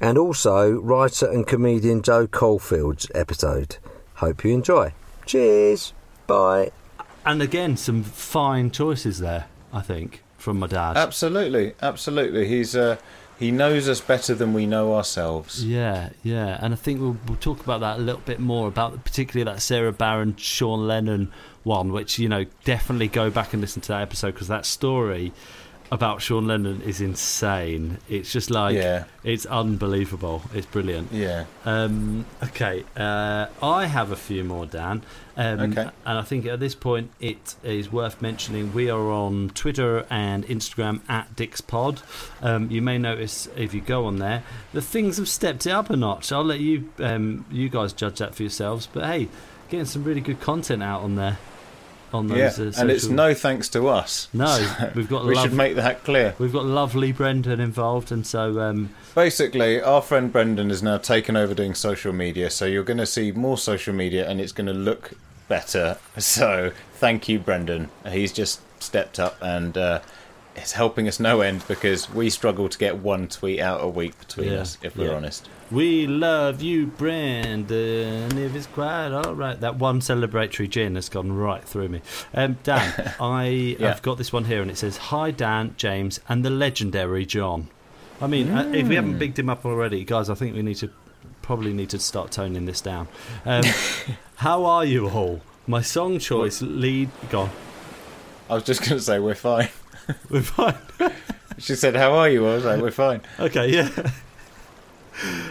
and 0.00 0.18
also 0.18 0.72
writer 0.72 1.30
and 1.30 1.46
comedian 1.46 2.02
Jo 2.02 2.26
Caulfield's 2.26 3.10
episode. 3.14 3.78
Hope 4.14 4.44
you 4.44 4.52
enjoy. 4.52 4.92
Cheers. 5.26 5.92
Bye. 6.26 6.70
And 7.26 7.40
again, 7.40 7.76
some 7.76 8.02
fine 8.02 8.70
choices 8.70 9.18
there, 9.18 9.46
I 9.72 9.80
think, 9.80 10.22
from 10.36 10.58
my 10.58 10.66
dad. 10.66 10.96
Absolutely, 10.96 11.74
absolutely. 11.80 12.46
He's 12.46 12.76
uh, 12.76 12.98
he 13.38 13.50
knows 13.50 13.88
us 13.88 14.00
better 14.00 14.34
than 14.34 14.52
we 14.52 14.66
know 14.66 14.94
ourselves. 14.94 15.64
Yeah, 15.64 16.10
yeah, 16.22 16.58
and 16.60 16.72
I 16.72 16.76
think 16.76 17.00
we'll, 17.00 17.16
we'll 17.26 17.38
talk 17.38 17.60
about 17.60 17.80
that 17.80 17.98
a 17.98 18.02
little 18.02 18.20
bit 18.20 18.40
more 18.40 18.68
about 18.68 19.04
particularly 19.04 19.50
that 19.50 19.60
Sara 19.60 19.92
Barron, 19.92 20.36
Sean 20.36 20.86
Lennon 20.86 21.32
one, 21.64 21.92
which 21.92 22.18
you 22.18 22.28
know 22.28 22.44
definitely 22.64 23.08
go 23.08 23.30
back 23.30 23.52
and 23.52 23.60
listen 23.60 23.82
to 23.82 23.88
that 23.88 24.02
episode 24.02 24.32
because 24.32 24.48
that 24.48 24.66
story 24.66 25.32
about 25.92 26.22
Sean 26.22 26.46
Lennon 26.46 26.80
is 26.82 27.00
insane. 27.00 27.98
It's 28.08 28.32
just 28.32 28.50
like 28.50 28.74
Yeah. 28.76 29.04
it's 29.22 29.46
unbelievable. 29.46 30.42
It's 30.54 30.66
brilliant. 30.66 31.12
Yeah. 31.12 31.44
Um, 31.64 32.24
okay, 32.42 32.84
uh, 32.96 33.46
I 33.62 33.86
have 33.86 34.10
a 34.10 34.16
few 34.16 34.44
more, 34.44 34.66
Dan. 34.66 35.02
Um, 35.36 35.60
Okay. 35.60 35.90
And 36.06 36.18
I 36.18 36.22
think 36.22 36.46
at 36.46 36.58
this 36.60 36.74
point 36.74 37.10
it 37.20 37.54
is 37.62 37.92
worth 37.92 38.22
mentioning 38.22 38.72
we 38.72 38.88
are 38.88 39.10
on 39.10 39.50
Twitter 39.54 40.06
and 40.10 40.46
Instagram 40.46 41.00
at 41.08 41.34
DixPod. 41.36 42.02
Um, 42.42 42.70
you 42.70 42.80
may 42.82 42.98
notice 42.98 43.48
if 43.56 43.74
you 43.74 43.80
go 43.80 44.06
on 44.06 44.16
there 44.18 44.42
the 44.72 44.82
things 44.82 45.16
have 45.18 45.28
stepped 45.28 45.66
it 45.66 45.70
up 45.70 45.90
a 45.90 45.96
notch. 45.96 46.32
I'll 46.32 46.44
let 46.44 46.60
you 46.60 46.88
um, 46.98 47.44
you 47.50 47.68
guys 47.68 47.92
judge 47.92 48.18
that 48.18 48.34
for 48.34 48.42
yourselves. 48.42 48.88
But 48.92 49.04
hey, 49.06 49.28
getting 49.68 49.86
some 49.86 50.04
really 50.04 50.20
good 50.20 50.40
content 50.40 50.82
out 50.82 51.02
on 51.02 51.16
there. 51.16 51.38
On 52.14 52.28
those. 52.28 52.58
Yeah, 52.58 52.66
uh, 52.66 52.72
and 52.78 52.90
it's 52.90 53.06
no 53.06 53.34
thanks 53.34 53.68
to 53.70 53.88
us. 53.88 54.28
No, 54.32 54.90
we've 54.94 55.08
got 55.08 55.24
we 55.26 55.36
should 55.36 55.52
make 55.52 55.76
that 55.76 56.04
clear. 56.04 56.34
we've 56.38 56.52
got 56.52 56.64
lovely 56.64 57.12
Brendan 57.12 57.60
involved, 57.60 58.12
and 58.12 58.26
so 58.26 58.60
um, 58.60 58.94
Basically, 59.14 59.80
our 59.80 60.02
friend 60.02 60.32
Brendan 60.32 60.70
has 60.70 60.82
now 60.82 60.98
taken 60.98 61.36
over 61.36 61.54
doing 61.54 61.74
social 61.74 62.12
media, 62.12 62.50
so 62.50 62.64
you're 62.64 62.84
going 62.84 62.98
to 62.98 63.06
see 63.06 63.32
more 63.32 63.58
social 63.58 63.94
media, 63.94 64.28
and 64.28 64.40
it's 64.40 64.52
going 64.52 64.66
to 64.66 64.72
look 64.72 65.12
better. 65.48 65.98
So, 66.18 66.72
thank 66.94 67.28
you, 67.28 67.38
Brendan. 67.38 67.90
He's 68.08 68.32
just 68.32 68.60
stepped 68.82 69.18
up 69.18 69.36
and. 69.42 69.76
Uh, 69.76 70.00
it's 70.56 70.72
helping 70.72 71.08
us 71.08 71.18
no 71.18 71.40
end 71.40 71.64
because 71.68 72.08
we 72.10 72.30
struggle 72.30 72.68
to 72.68 72.78
get 72.78 72.98
one 72.98 73.28
tweet 73.28 73.60
out 73.60 73.82
a 73.82 73.88
week 73.88 74.18
between 74.18 74.52
Yeah, 74.52 74.60
us, 74.60 74.78
if 74.82 74.96
we're 74.96 75.10
yeah. 75.10 75.16
honest. 75.16 75.48
we 75.70 76.06
love 76.06 76.62
you, 76.62 76.86
Brandon. 76.86 78.38
If 78.38 78.54
it's 78.54 78.66
quite 78.66 79.08
all 79.08 79.34
right, 79.34 79.58
that 79.60 79.76
one 79.76 80.00
celebratory 80.00 80.68
gin 80.70 80.94
has 80.94 81.08
gone 81.08 81.32
right 81.32 81.64
through 81.64 81.88
me. 81.88 82.02
Um, 82.32 82.58
Dan, 82.62 83.12
I 83.20 83.46
Yeah. 83.78 83.88
have 83.88 84.02
got 84.02 84.18
this 84.18 84.32
one 84.32 84.44
here, 84.44 84.62
and 84.62 84.70
it 84.70 84.78
says, 84.78 84.96
"Hi, 84.96 85.30
Dan, 85.30 85.74
James, 85.76 86.20
and 86.28 86.44
the 86.44 86.50
legendary 86.50 87.26
John." 87.26 87.68
I 88.20 88.26
mean, 88.28 88.48
uh, 88.50 88.70
if 88.72 88.88
we 88.88 88.94
haven't 88.94 89.18
bigged 89.18 89.38
him 89.38 89.50
up 89.50 89.66
already, 89.66 90.04
guys, 90.04 90.30
I 90.30 90.34
think 90.34 90.54
we 90.54 90.62
need 90.62 90.76
to 90.76 90.90
probably 91.42 91.72
need 91.72 91.90
to 91.90 91.98
start 91.98 92.30
toning 92.30 92.64
this 92.64 92.80
down. 92.80 93.08
Um, 93.44 93.64
how 94.36 94.64
are 94.64 94.84
you 94.84 95.08
all? 95.08 95.40
My 95.66 95.82
song 95.82 96.18
choice 96.18 96.62
lead. 96.62 97.10
Gone. 97.28 97.50
I 98.48 98.54
was 98.54 98.62
just 98.62 98.80
going 98.80 98.92
to 98.98 99.00
say, 99.00 99.18
we're 99.18 99.34
fine. 99.34 99.68
We're 100.30 100.42
fine. 100.42 100.76
She 101.58 101.74
said, 101.74 101.96
How 101.96 102.12
are 102.14 102.28
you? 102.28 102.46
I 102.46 102.54
was 102.54 102.64
like, 102.64 102.80
We're 102.80 102.90
fine. 102.90 103.22
Okay, 103.38 103.70
yeah. 103.70 104.10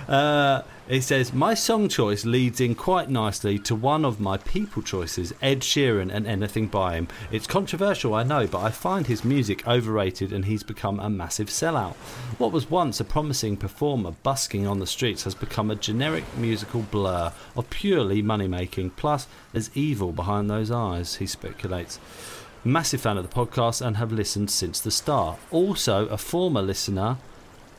Uh, 0.08 0.64
it 0.90 1.02
says 1.02 1.32
my 1.32 1.54
song 1.54 1.88
choice 1.88 2.26
leads 2.26 2.60
in 2.60 2.76
quite 2.76 3.10
nicely 3.10 3.58
to 3.60 3.74
one 3.74 4.04
of 4.04 4.20
my 4.20 4.36
people 4.36 4.82
choices, 4.82 5.34
Ed 5.42 5.62
Sheeran 5.62 6.14
and 6.14 6.28
anything 6.28 6.68
by 6.68 6.96
him. 6.96 7.08
It's 7.32 7.48
controversial, 7.48 8.14
I 8.14 8.24
know, 8.24 8.46
but 8.46 8.60
I 8.60 8.70
find 8.70 9.08
his 9.08 9.24
music 9.24 9.66
overrated 9.66 10.34
and 10.34 10.44
he's 10.44 10.64
become 10.64 11.00
a 11.00 11.10
massive 11.10 11.48
sellout. 11.48 11.96
What 12.38 12.52
was 12.52 12.70
once 12.70 13.00
a 13.00 13.06
promising 13.06 13.56
performer 13.56 14.12
busking 14.24 14.68
on 14.68 14.80
the 14.80 14.88
streets 14.88 15.24
has 15.24 15.36
become 15.36 15.72
a 15.72 15.76
generic 15.76 16.26
musical 16.36 16.82
blur 16.82 17.32
of 17.56 17.70
purely 17.70 18.22
money 18.22 18.50
making. 18.50 18.90
Plus, 18.92 19.28
there's 19.54 19.72
evil 19.74 20.12
behind 20.12 20.50
those 20.50 20.70
eyes, 20.70 21.16
he 21.16 21.26
speculates. 21.26 21.98
Massive 22.64 23.02
fan 23.02 23.18
of 23.18 23.30
the 23.30 23.36
podcast 23.36 23.86
and 23.86 23.98
have 23.98 24.12
listened 24.12 24.50
since 24.50 24.80
the 24.80 24.92
start. 24.92 25.38
Also, 25.52 26.08
a 26.08 26.18
former 26.18 26.62
listener 26.62 27.18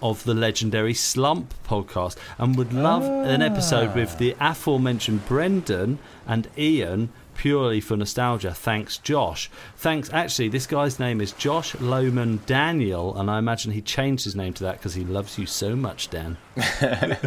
of 0.02 0.24
the 0.24 0.34
legendary 0.34 0.92
Slump 0.92 1.54
podcast 1.66 2.16
and 2.36 2.56
would 2.56 2.72
love 2.72 3.02
an 3.02 3.40
episode 3.40 3.94
with 3.94 4.18
the 4.18 4.36
aforementioned 4.40 5.26
Brendan 5.26 5.98
and 6.26 6.48
Ian 6.58 7.10
purely 7.34 7.80
for 7.80 7.96
nostalgia. 7.96 8.52
Thanks, 8.52 8.98
Josh. 8.98 9.50
Thanks. 9.76 10.10
Actually, 10.12 10.48
this 10.48 10.66
guy's 10.66 10.98
name 11.00 11.20
is 11.20 11.32
Josh 11.32 11.72
Lohman 11.76 12.44
Daniel, 12.46 13.18
and 13.18 13.30
I 13.30 13.38
imagine 13.38 13.72
he 13.72 13.80
changed 13.80 14.24
his 14.24 14.36
name 14.36 14.52
to 14.54 14.64
that 14.64 14.78
because 14.78 14.94
he 14.94 15.04
loves 15.04 15.38
you 15.38 15.46
so 15.46 15.74
much, 15.74 16.10
Dan. 16.10 16.36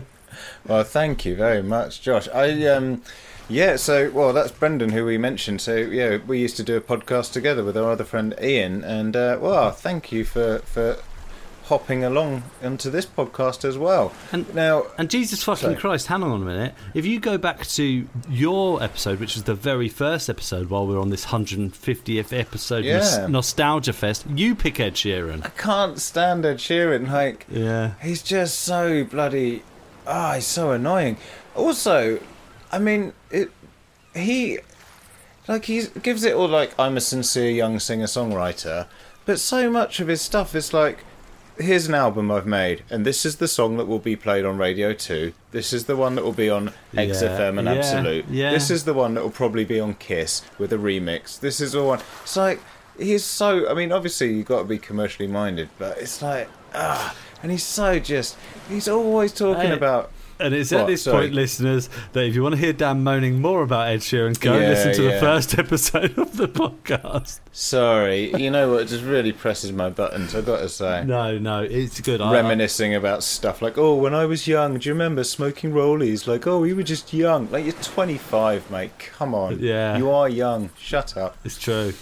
Well, 0.68 0.84
thank 0.84 1.26
you 1.26 1.36
very 1.36 1.64
much, 1.64 2.02
Josh. 2.02 2.28
I 2.30 2.66
um, 2.68 3.02
yeah. 3.50 3.76
So, 3.76 4.10
well, 4.12 4.34
that's 4.34 4.52
Brendan 4.52 4.90
who 4.92 5.06
we 5.06 5.18
mentioned. 5.18 5.62
So, 5.62 5.76
yeah, 5.76 6.18
we 6.26 6.40
used 6.40 6.58
to 6.58 6.64
do 6.64 6.76
a 6.78 6.82
podcast 6.82 7.32
together 7.34 7.64
with 7.64 7.78
our 7.78 7.92
other 7.92 8.04
friend 8.04 8.34
Ian, 8.42 8.84
and 8.84 9.16
uh, 9.16 9.38
well, 9.40 9.72
thank 9.72 10.12
you 10.12 10.24
for 10.26 10.60
for 10.60 10.98
hopping 11.66 12.02
along 12.02 12.44
into 12.62 12.90
this 12.90 13.06
podcast 13.06 13.66
as 13.66 13.78
well. 13.78 14.14
And- 14.32 14.56
now, 14.56 14.86
And 14.98 15.10
Jesus 15.10 15.44
fucking 15.44 15.62
Sorry. 15.64 15.76
Christ, 15.76 16.08
hang 16.08 16.24
on 16.24 16.42
a 16.42 16.46
minute. 16.46 16.74
If 16.94 17.06
you 17.06 17.20
go 17.20 17.38
back 17.38 17.66
to 17.68 18.08
your 18.30 18.82
episode, 18.82 19.20
which 19.20 19.36
was 19.36 19.44
the 19.44 19.54
very 19.54 19.90
first 19.90 20.30
episode 20.30 20.70
while 20.70 20.88
we 20.88 20.96
are 20.96 21.00
on 21.00 21.10
this 21.10 21.26
150th 21.26 22.32
episode 22.32 22.86
nos- 22.86 23.18
Yeah. 23.18 23.28
Nostalgia 23.28 23.92
Fest, 23.92 24.26
you 24.34 24.56
pick 24.56 24.80
Ed 24.80 24.94
Sheeran. 24.94 25.46
I 25.46 25.50
can't 25.50 26.00
stand 26.00 26.46
Ed 26.46 26.60
Sheeran. 26.60 27.12
Like, 27.12 27.46
Yeah. 27.50 27.96
He's 28.02 28.22
just 28.24 28.62
so 28.62 29.04
bloody. 29.04 29.64
Ah, 30.06 30.36
he's 30.36 30.46
so 30.48 30.72
annoying. 30.72 31.18
Also, 31.54 32.20
I 32.72 32.80
mean, 32.80 33.14
it. 33.32 33.52
He, 34.16 34.60
like, 35.48 35.66
he 35.66 35.84
gives 36.02 36.24
it 36.24 36.34
all 36.34 36.48
like 36.48 36.78
I'm 36.80 36.98
a 36.98 37.02
sincere 37.02 37.52
young 37.52 37.80
singer 37.80 38.06
songwriter, 38.08 38.88
but 39.26 39.40
so 39.40 39.70
much 39.70 40.00
of 40.00 40.08
his 40.08 40.22
stuff 40.22 40.56
is 40.56 40.74
like, 40.74 41.00
here's 41.60 41.88
an 41.88 41.94
album 41.94 42.32
I've 42.32 42.48
made, 42.48 42.84
and 42.90 43.06
this 43.06 43.26
is 43.26 43.36
the 43.38 43.48
song 43.48 43.78
that 43.78 43.86
will 43.86 44.00
be 44.00 44.16
played 44.16 44.44
on 44.44 44.58
Radio 44.58 44.94
Two. 44.94 45.34
This 45.52 45.72
is 45.74 45.86
the 45.86 45.96
one 45.96 46.16
that 46.16 46.24
will 46.24 46.32
be 46.34 46.50
on 46.50 46.74
XFM 46.94 47.60
and 47.60 47.70
Absolute. 47.70 48.26
yeah. 48.30 48.52
This 48.52 48.72
is 48.72 48.86
the 48.86 48.94
one 48.94 49.14
that 49.14 49.24
will 49.24 49.30
probably 49.30 49.66
be 49.66 49.80
on 49.80 49.94
Kiss 49.96 50.42
with 50.58 50.74
a 50.74 50.78
remix. 50.78 51.40
This 51.40 51.62
is 51.62 51.74
the 51.74 51.84
one. 51.84 52.00
It's 52.24 52.36
like 52.38 52.60
he's 52.98 53.24
so. 53.24 53.70
I 53.70 53.74
mean, 53.76 53.92
obviously 53.92 54.34
you've 54.34 54.48
got 54.48 54.60
to 54.60 54.66
be 54.66 54.80
commercially 54.80 55.28
minded, 55.28 55.70
but 55.78 56.00
it's 56.00 56.22
like 56.24 56.50
ah, 56.74 57.16
and 57.44 57.52
he's 57.52 57.64
so 57.64 58.00
just. 58.00 58.36
He's 58.68 58.88
always 58.88 59.32
talking 59.32 59.68
Hey, 59.70 59.74
about. 59.74 60.12
And 60.40 60.54
it's 60.54 60.72
at 60.72 60.86
this 60.86 61.02
Sorry. 61.04 61.24
point, 61.24 61.34
listeners, 61.34 61.90
that 62.14 62.24
if 62.26 62.36
you 62.36 62.44
want 62.44 62.54
to 62.54 62.62
hear 62.62 62.72
Dan 62.72 63.04
moaning 63.04 63.42
more 63.42 63.64
about 63.64 63.88
Ed 63.88 64.02
Sheeran, 64.02 64.40
go 64.40 64.54
and 64.54 64.62
Yeah, 64.62 64.70
listen 64.70 64.94
to 64.94 65.02
the 65.02 65.20
first 65.20 65.58
episode 65.60 66.16
of 66.18 66.38
the 66.38 66.48
podcast. 66.48 67.40
Sorry, 67.52 68.36
you 68.36 68.52
know 68.52 68.72
what? 68.72 68.82
It 68.84 68.88
just 68.90 69.04
really 69.04 69.32
presses 69.32 69.72
my 69.72 69.90
buttons. 69.90 70.36
I've 70.36 70.46
got 70.46 70.60
to 70.60 70.70
say. 70.70 71.04
No, 71.06 71.40
no, 71.40 71.64
it's 71.64 72.00
good. 72.02 72.22
I- 72.22 72.32
Reminiscing 72.32 72.94
about 72.94 73.24
stuff 73.24 73.64
like, 73.64 73.80
oh, 73.80 73.96
when 73.96 74.14
I 74.14 74.26
was 74.26 74.48
young, 74.48 74.78
do 74.78 74.88
you 74.88 74.94
remember 74.94 75.24
smoking 75.24 75.72
rollies? 75.72 76.28
Like, 76.28 76.46
oh, 76.46 76.64
you 76.64 76.76
were 76.76 76.84
just 76.84 77.14
young. 77.14 77.50
Like, 77.50 77.66
you're 77.66 77.74
25, 77.74 78.70
mate. 78.70 78.92
Come 79.00 79.34
on. 79.34 79.60
Yeah. 79.60 79.98
You 79.98 80.12
are 80.12 80.30
young. 80.30 80.70
Shut 80.78 81.18
up. 81.18 81.36
It's 81.44 81.58
true. 81.58 81.94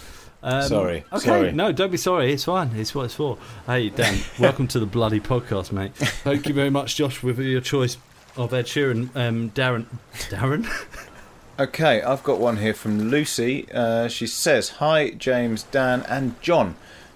Um, 0.43 0.61
Sorry, 0.63 1.03
Okay. 1.11 1.25
sorry. 1.25 1.51
No, 1.53 1.71
don't 1.71 1.89
be 1.89 1.97
sorry. 1.97 2.31
It's 2.31 2.43
fine. 2.43 2.69
It's 2.75 2.93
what 2.93 3.05
it's 3.05 3.15
for. 3.15 3.37
Hey, 3.65 3.89
Dan, 3.89 4.19
welcome 4.39 4.67
to 4.67 4.79
the 4.79 4.85
bloody 4.85 5.19
podcast, 5.19 5.71
mate. 5.71 5.95
Thank 5.95 6.47
you 6.47 6.53
very 6.53 6.69
much, 6.69 6.97
Josh, 6.97 7.23
with 7.23 7.39
your 7.39 7.61
choice 7.61 7.97
of 8.37 8.53
Ed 8.53 8.65
Sheeran. 8.65 9.09
Um, 9.15 9.51
Darren. 9.51 9.85
Darren? 10.29 10.67
Okay, 11.57 12.01
I've 12.01 12.23
got 12.23 12.39
one 12.39 12.57
here 12.57 12.73
from 12.73 13.09
Lucy. 13.09 13.65
Uh, 13.73 14.09
she 14.09 14.27
says, 14.27 14.69
Hi, 14.71 15.11
James, 15.11 15.63
Dan, 15.63 16.03
and 16.09 16.39
John. 16.41 16.75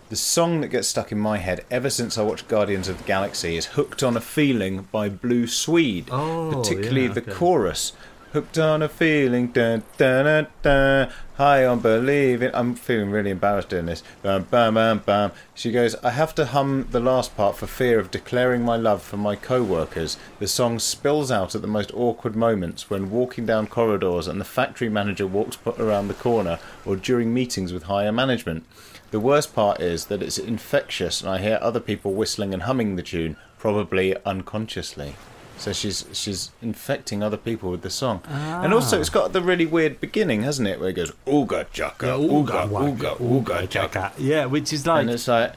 The 0.09 0.15
song 0.15 0.61
that 0.61 0.69
gets 0.69 0.87
stuck 0.87 1.11
in 1.11 1.19
my 1.19 1.37
head 1.37 1.65
ever 1.69 1.89
since 1.89 2.17
I 2.17 2.23
watched 2.23 2.47
Guardians 2.47 2.87
of 2.87 2.97
the 2.97 3.03
Galaxy 3.03 3.57
is 3.57 3.67
Hooked 3.67 4.01
on 4.01 4.15
a 4.15 4.21
Feeling 4.21 4.87
by 4.91 5.09
Blue 5.09 5.45
Swede. 5.45 6.07
Oh, 6.09 6.51
particularly 6.51 7.07
yeah, 7.07 7.13
the 7.13 7.21
chorus. 7.21 7.91
Hooked 8.31 8.59
on 8.59 8.83
a 8.83 8.87
feeling, 8.87 9.51
high 9.55 11.65
on 11.65 11.79
believing. 11.79 12.51
I'm 12.53 12.75
feeling 12.75 13.09
really 13.09 13.31
embarrassed 13.31 13.69
doing 13.69 13.87
this. 13.87 14.03
Bam, 14.21 14.43
bam, 14.43 14.75
bam, 14.75 14.99
bam. 14.99 15.31
She 15.55 15.71
goes, 15.71 15.95
I 16.03 16.11
have 16.11 16.35
to 16.35 16.45
hum 16.45 16.89
the 16.91 16.99
last 16.99 17.35
part 17.35 17.57
for 17.57 17.65
fear 17.65 17.97
of 17.97 18.11
declaring 18.11 18.61
my 18.61 18.75
love 18.75 19.01
for 19.01 19.17
my 19.17 19.35
co 19.35 19.63
workers. 19.63 20.15
The 20.37 20.47
song 20.47 20.77
spills 20.77 21.31
out 21.31 21.55
at 21.55 21.63
the 21.63 21.67
most 21.67 21.91
awkward 21.95 22.35
moments 22.35 22.87
when 22.87 23.09
walking 23.09 23.47
down 23.47 23.65
corridors 23.65 24.27
and 24.27 24.39
the 24.39 24.45
factory 24.45 24.89
manager 24.89 25.25
walks 25.25 25.57
around 25.79 26.07
the 26.07 26.13
corner 26.13 26.59
or 26.85 26.97
during 26.97 27.33
meetings 27.33 27.73
with 27.73 27.83
higher 27.83 28.11
management. 28.11 28.63
The 29.09 29.19
worst 29.19 29.55
part 29.55 29.81
is 29.81 30.05
that 30.05 30.21
it's 30.21 30.37
infectious 30.37 31.21
and 31.21 31.31
I 31.31 31.39
hear 31.39 31.57
other 31.63 31.79
people 31.79 32.13
whistling 32.13 32.53
and 32.53 32.61
humming 32.61 32.95
the 32.95 33.01
tune, 33.01 33.37
probably 33.57 34.15
unconsciously. 34.23 35.15
So 35.59 35.73
she's 35.73 36.05
she's 36.13 36.51
infecting 36.61 37.21
other 37.21 37.35
people 37.35 37.69
with 37.69 37.81
the 37.81 37.89
song, 37.89 38.21
and 38.25 38.73
also 38.73 38.97
ah. 38.97 39.01
it's 39.01 39.09
got 39.09 39.33
the 39.33 39.41
really 39.41 39.65
weird 39.65 39.99
beginning, 39.99 40.43
hasn't 40.43 40.69
it? 40.69 40.79
Where 40.79 40.89
it 40.89 40.93
goes 40.93 41.11
ooga 41.27 41.65
chaka, 41.73 42.05
ooga 42.05 42.69
ooga 42.69 43.17
ooga 43.17 43.69
chaka, 43.69 44.13
Yeah, 44.17 44.45
which 44.45 44.71
is 44.71 44.87
like. 44.87 45.01
and 45.01 45.09
it's 45.09 45.27
like 45.27 45.53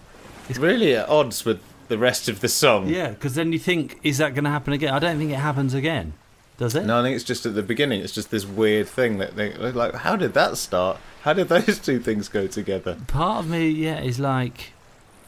it's 0.49 0.59
really 0.59 0.97
at 0.97 1.09
odds 1.09 1.45
with 1.45 1.61
the 1.87 1.99
rest 1.99 2.29
of 2.29 2.41
the 2.41 2.49
song. 2.49 2.89
Yeah, 2.89 3.11
because 3.11 3.37
then 3.37 3.53
you 3.53 3.61
think, 3.61 4.01
is 4.03 4.19
that 4.19 4.35
going 4.35 4.45
to 4.45 4.51
happen 4.51 4.73
again? 4.73 4.93
I 4.93 4.99
don't 4.99 5.19
think 5.19 5.31
it 5.31 5.37
happens 5.37 5.73
again. 5.73 6.15
Does 6.59 6.75
it? 6.75 6.85
No, 6.85 7.01
I 7.01 7.03
think 7.03 7.15
it's 7.15 7.25
just 7.25 7.47
at 7.47 7.55
the 7.55 7.63
beginning. 7.63 8.01
It's 8.01 8.13
just 8.13 8.31
this 8.31 8.45
weird 8.45 8.89
thing 8.89 9.19
that 9.19 9.37
they 9.37 9.53
like. 9.55 9.95
How 9.95 10.17
did 10.17 10.35
that 10.35 10.57
start? 10.59 10.99
How 11.23 11.33
did 11.33 11.49
those 11.49 11.79
two 11.79 12.01
things 12.01 12.29
go 12.29 12.47
together? 12.47 12.97
Part 13.07 13.45
of 13.45 13.51
me, 13.51 13.69
yeah, 13.69 14.01
is 14.01 14.19
like, 14.19 14.73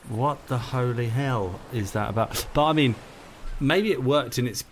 what 0.09 0.47
the 0.49 0.59
holy 0.59 1.09
hell 1.09 1.61
is 1.73 1.93
that 1.93 2.11
about? 2.11 2.47
But 2.55 2.65
I 2.67 2.73
mean, 2.73 2.95
maybe 3.61 3.93
it 3.93 4.03
worked 4.03 4.39
in 4.39 4.47
its 4.47 4.65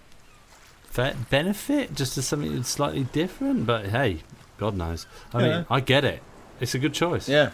benefit, 1.31 1.95
just 1.95 2.19
as 2.19 2.27
something 2.27 2.63
slightly 2.65 3.05
different. 3.05 3.67
But 3.67 3.87
hey, 3.87 4.19
God 4.59 4.77
knows. 4.77 5.07
I 5.33 5.41
Yeah. 5.41 5.49
mean, 5.59 5.67
I 5.71 5.81
get 5.81 6.05
it. 6.05 6.23
It's 6.61 6.75
a 6.75 6.79
good 6.79 6.93
choice. 6.95 7.29
Yeah, 7.29 7.51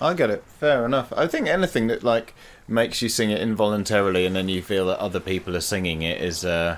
I 0.00 0.14
get 0.14 0.30
it. 0.30 0.42
Fair 0.58 0.84
enough. 0.84 1.12
I 1.16 1.26
think 1.26 1.46
anything 1.48 1.86
that 1.88 2.02
like 2.02 2.34
makes 2.66 3.02
you 3.02 3.08
sing 3.08 3.30
it 3.30 3.40
involuntarily 3.40 4.26
and 4.26 4.34
then 4.34 4.48
you 4.48 4.62
feel 4.62 4.86
that 4.86 4.98
other 4.98 5.20
people 5.20 5.56
are 5.56 5.60
singing 5.60 6.02
it 6.02 6.20
is 6.20 6.44
uh, 6.44 6.76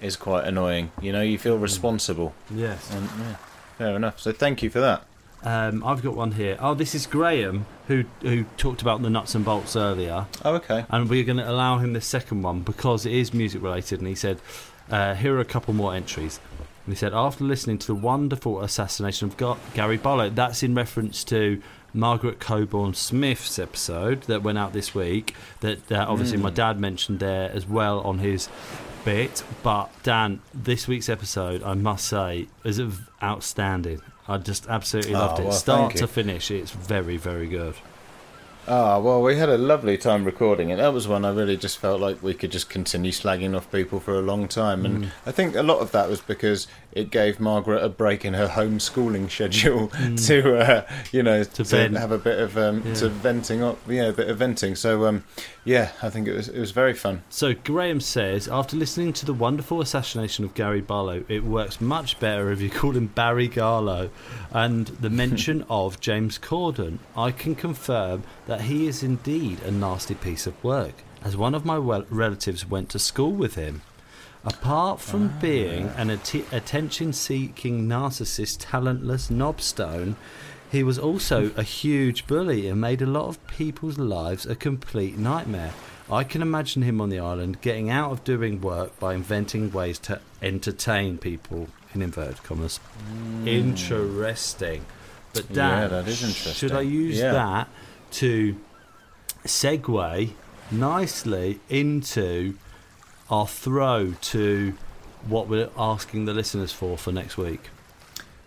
is 0.00 0.16
quite 0.16 0.44
annoying. 0.46 0.90
You 1.00 1.12
know, 1.12 1.22
you 1.22 1.38
feel 1.38 1.58
responsible. 1.58 2.34
Yes. 2.50 2.90
And 2.90 3.04
yeah, 3.20 3.36
fair 3.78 3.96
enough. 3.96 4.18
So 4.20 4.32
thank 4.32 4.62
you 4.62 4.70
for 4.70 4.80
that. 4.80 5.04
Um, 5.42 5.82
I've 5.84 6.02
got 6.02 6.14
one 6.14 6.32
here. 6.32 6.56
Oh, 6.60 6.74
this 6.74 6.94
is 6.94 7.06
Graham 7.06 7.66
who 7.88 8.04
who 8.22 8.44
talked 8.56 8.82
about 8.82 9.02
the 9.02 9.10
nuts 9.10 9.34
and 9.34 9.44
bolts 9.44 9.74
earlier. 9.76 10.26
Oh, 10.44 10.56
okay. 10.56 10.84
and 10.90 11.08
we're 11.08 11.24
going 11.24 11.38
to 11.38 11.50
allow 11.50 11.78
him 11.78 11.92
the 11.94 12.00
second 12.00 12.42
one 12.42 12.60
because 12.60 13.06
it 13.06 13.12
is 13.12 13.32
music 13.32 13.62
related. 13.62 14.00
And 14.00 14.08
he 14.08 14.14
said, 14.14 14.38
uh, 14.90 15.14
"Here 15.14 15.34
are 15.36 15.40
a 15.40 15.44
couple 15.44 15.72
more 15.74 15.94
entries." 15.94 16.40
And 16.86 16.94
he 16.94 16.98
said, 16.98 17.12
after 17.12 17.44
listening 17.44 17.78
to 17.78 17.86
the 17.86 17.94
wonderful 17.94 18.62
assassination 18.62 19.28
of 19.28 19.36
Ga- 19.36 19.58
Gary 19.74 19.98
Barlow, 19.98 20.30
that's 20.30 20.62
in 20.62 20.74
reference 20.74 21.22
to 21.24 21.62
Margaret 21.92 22.40
Cabourn 22.40 22.94
Smith's 22.94 23.58
episode 23.58 24.22
that 24.22 24.42
went 24.42 24.56
out 24.58 24.72
this 24.72 24.94
week. 24.94 25.34
That 25.60 25.92
uh, 25.92 26.06
obviously 26.08 26.38
my 26.38 26.50
dad 26.50 26.80
mentioned 26.80 27.20
there 27.20 27.50
as 27.52 27.66
well 27.66 28.00
on 28.00 28.18
his 28.18 28.48
bit. 29.04 29.42
But 29.62 29.90
Dan, 30.02 30.40
this 30.54 30.88
week's 30.88 31.08
episode, 31.08 31.62
I 31.62 31.74
must 31.74 32.06
say, 32.06 32.48
is 32.64 32.80
outstanding. 33.22 34.00
I 34.30 34.38
just 34.38 34.68
absolutely 34.68 35.14
Oh, 35.14 35.18
loved 35.18 35.40
it. 35.40 35.42
well, 35.44 35.52
Start 35.52 35.96
to 35.96 36.06
finish, 36.06 36.50
it's 36.50 36.70
very, 36.70 37.16
very 37.16 37.48
good. 37.48 37.74
Ah, 38.68 38.98
well, 39.00 39.20
we 39.22 39.36
had 39.36 39.48
a 39.48 39.58
lovely 39.58 39.96
time 39.98 40.24
recording 40.24 40.70
it. 40.70 40.76
That 40.76 40.92
was 40.92 41.08
one 41.08 41.24
I 41.24 41.32
really 41.32 41.56
just 41.56 41.78
felt 41.78 42.00
like 42.00 42.22
we 42.22 42.34
could 42.34 42.52
just 42.52 42.68
continue 42.70 43.10
slagging 43.10 43.56
off 43.56 43.70
people 43.72 43.98
for 43.98 44.14
a 44.14 44.20
long 44.20 44.46
time. 44.46 44.84
And 44.84 45.04
Mm. 45.04 45.08
I 45.26 45.32
think 45.32 45.56
a 45.56 45.62
lot 45.62 45.78
of 45.80 45.90
that 45.92 46.08
was 46.08 46.20
because 46.20 46.68
it 46.92 47.10
gave 47.10 47.40
Margaret 47.40 47.82
a 47.82 47.88
break 47.88 48.24
in 48.24 48.34
her 48.34 48.48
homeschooling 48.48 49.30
schedule 49.30 49.88
to, 50.26 50.58
uh, 50.58 50.82
you 51.10 51.22
know, 51.22 51.42
to, 51.42 51.62
Mm. 51.62 51.66
vent. 51.66 51.96
have 51.98 52.12
a 52.12 52.18
bit 52.18 52.38
of 52.38 52.56
um, 52.58 52.82
Yeah. 52.84 52.94
to 52.94 53.08
venting 53.08 53.62
up, 53.62 53.78
yeah, 53.88 54.04
a 54.08 54.12
bit 54.12 54.28
of 54.28 54.36
venting. 54.38 54.76
So, 54.76 55.04
um, 55.06 55.24
yeah, 55.64 55.88
I 56.02 56.10
think 56.10 56.28
it 56.28 56.34
was 56.36 56.48
it 56.48 56.60
was 56.60 56.70
very 56.70 56.94
fun. 56.94 57.22
So 57.28 57.54
Graham 57.54 58.00
says, 58.00 58.46
after 58.46 58.76
listening 58.76 59.12
to 59.14 59.26
the 59.26 59.34
wonderful 59.34 59.80
assassination 59.80 60.44
of 60.44 60.54
Gary 60.54 60.80
Barlow, 60.80 61.24
it 61.28 61.44
works 61.44 61.80
much 61.80 62.20
better 62.20 62.52
if 62.52 62.60
you 62.60 62.70
call 62.70 62.92
him 62.92 63.06
Barry 63.08 63.48
Garlow, 63.48 64.10
and 64.52 64.86
the 65.00 65.10
mention 65.10 65.64
of 65.70 65.98
James 66.00 66.38
Corden. 66.38 66.98
I 67.16 67.30
can 67.32 67.54
confirm 67.54 68.22
that 68.50 68.62
he 68.62 68.88
is 68.88 69.04
indeed 69.04 69.60
a 69.62 69.70
nasty 69.70 70.12
piece 70.12 70.44
of 70.44 70.64
work, 70.64 70.92
as 71.22 71.36
one 71.36 71.54
of 71.54 71.64
my 71.64 71.76
relatives 71.76 72.68
went 72.68 72.88
to 72.88 72.98
school 72.98 73.30
with 73.30 73.54
him. 73.54 73.80
Apart 74.44 74.98
from 75.00 75.32
being 75.40 75.86
an 75.96 76.08
atti- 76.08 76.50
attention-seeking 76.52 77.86
narcissist, 77.86 78.56
talentless 78.58 79.30
knobstone, 79.30 80.16
he 80.68 80.82
was 80.82 80.98
also 80.98 81.52
a 81.56 81.62
huge 81.62 82.26
bully 82.26 82.66
and 82.66 82.80
made 82.80 83.00
a 83.00 83.06
lot 83.06 83.28
of 83.28 83.46
people's 83.46 83.98
lives 83.98 84.44
a 84.46 84.56
complete 84.56 85.16
nightmare. 85.16 85.72
I 86.10 86.24
can 86.24 86.42
imagine 86.42 86.82
him 86.82 87.00
on 87.00 87.08
the 87.08 87.20
island 87.20 87.60
getting 87.60 87.88
out 87.88 88.10
of 88.10 88.24
doing 88.24 88.60
work 88.60 88.98
by 88.98 89.14
inventing 89.14 89.70
ways 89.70 89.96
to 90.00 90.20
entertain 90.42 91.18
people, 91.18 91.68
in 91.94 92.02
inverted 92.02 92.42
commas. 92.42 92.80
Interesting. 93.46 94.86
But 95.34 95.44
Hmm. 95.44 95.54
Yeah, 95.54 95.86
that 95.86 96.08
is 96.08 96.22
interesting. 96.24 96.54
should 96.54 96.72
I 96.72 96.80
use 96.80 97.16
Yeah. 97.18 97.30
that 97.32 97.68
to 98.12 98.56
segue 99.44 100.30
nicely 100.70 101.60
into 101.68 102.54
our 103.30 103.46
throw 103.46 104.14
to 104.20 104.74
what 105.26 105.48
we're 105.48 105.70
asking 105.76 106.24
the 106.24 106.32
listeners 106.34 106.72
for 106.72 106.96
for 106.96 107.12
next 107.12 107.36
week? 107.36 107.70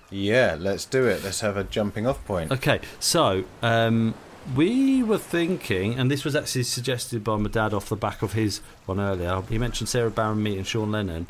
Yeah, 0.09 0.55
let's 0.59 0.85
do 0.85 1.05
it. 1.07 1.23
Let's 1.23 1.39
have 1.41 1.57
a 1.57 1.63
jumping 1.63 2.05
off 2.05 2.23
point. 2.25 2.51
Okay, 2.51 2.79
so 2.99 3.45
um, 3.63 4.13
we 4.55 5.01
were 5.01 5.17
thinking, 5.17 5.95
and 5.97 6.11
this 6.11 6.23
was 6.23 6.35
actually 6.35 6.63
suggested 6.63 7.23
by 7.23 7.35
my 7.37 7.49
dad 7.49 7.73
off 7.73 7.89
the 7.89 7.95
back 7.95 8.21
of 8.21 8.33
his 8.33 8.59
one 8.85 8.99
earlier. 8.99 9.41
He 9.49 9.57
mentioned 9.57 9.89
Sara 9.89 10.11
Barron 10.11 10.41
meeting 10.43 10.63
Sean 10.65 10.91
Lennon. 10.91 11.27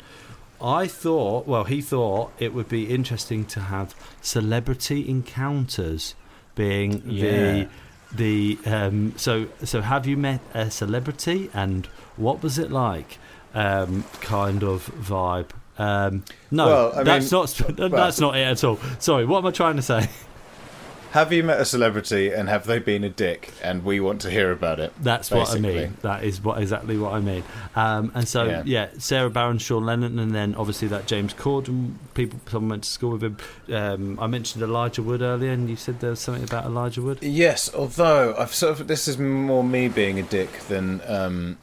I 0.60 0.86
thought, 0.86 1.46
well, 1.46 1.64
he 1.64 1.80
thought 1.82 2.32
it 2.38 2.52
would 2.54 2.68
be 2.68 2.88
interesting 2.90 3.44
to 3.46 3.60
have 3.60 3.94
celebrity 4.20 5.08
encounters, 5.08 6.14
being 6.54 7.02
Yeah. 7.06 7.22
the 7.52 7.68
the 8.14 8.58
um, 8.66 9.14
so 9.16 9.46
so. 9.64 9.80
Have 9.80 10.06
you 10.06 10.16
met 10.16 10.40
a 10.54 10.70
celebrity, 10.70 11.50
and 11.54 11.86
what 12.16 12.42
was 12.42 12.58
it 12.58 12.70
like? 12.70 13.18
Um, 13.54 14.04
kind 14.20 14.62
of 14.64 14.86
vibe. 15.00 15.50
Um, 15.78 16.24
no, 16.50 16.66
Well, 16.66 17.04
that's 17.04 17.30
mean- 17.32 17.40
not 17.78 17.90
that's 17.90 18.20
not 18.20 18.36
it 18.36 18.42
at 18.42 18.64
all. 18.64 18.78
Sorry, 18.98 19.24
what 19.24 19.38
am 19.38 19.46
I 19.46 19.50
trying 19.50 19.76
to 19.76 19.82
say? 19.82 20.08
Have 21.14 21.32
you 21.32 21.44
met 21.44 21.60
a 21.60 21.64
celebrity 21.64 22.32
and 22.32 22.48
have 22.48 22.66
they 22.66 22.80
been 22.80 23.04
a 23.04 23.08
dick? 23.08 23.52
And 23.62 23.84
we 23.84 24.00
want 24.00 24.20
to 24.22 24.30
hear 24.30 24.50
about 24.50 24.80
it. 24.80 24.92
That's 25.00 25.30
what 25.30 25.48
I 25.48 25.60
mean. 25.60 25.96
That 26.02 26.24
is 26.24 26.42
what 26.42 26.60
exactly 26.60 26.98
what 26.98 27.12
I 27.14 27.20
mean. 27.20 27.44
Um, 27.76 28.10
and 28.16 28.26
so 28.26 28.42
yeah. 28.46 28.62
Yeah. 28.66 28.88
Sara 28.98 29.30
Barron, 29.30 29.58
Sean 29.58 29.86
Lennon, 29.86 30.18
and 30.18 30.34
then 30.34 30.56
obviously 30.56 30.88
that 30.88 31.06
James 31.06 31.32
Corden. 31.32 31.94
People, 32.14 32.40
someone 32.50 32.70
went 32.70 32.82
to 32.82 32.90
school 32.90 33.12
with 33.12 33.22
him. 33.22 33.36
Um, 33.72 34.18
I 34.18 34.26
mentioned 34.26 34.64
Elijah 34.64 35.04
Wood 35.04 35.22
earlier, 35.22 35.52
and 35.52 35.70
you 35.70 35.76
said 35.76 36.00
there 36.00 36.10
was 36.10 36.18
something 36.18 36.42
about 36.42 36.64
Elijah 36.64 37.00
Wood. 37.00 37.18
Yes, 37.22 37.72
although 37.72 38.34
I've 38.36 38.52
sort 38.52 38.80
of 38.80 38.88
this 38.88 39.06
is 39.06 39.16
more 39.16 39.62
me 39.62 39.86
being 39.86 40.18
a 40.18 40.24
dick 40.24 40.50
than 40.66 41.00
um, 41.06 41.58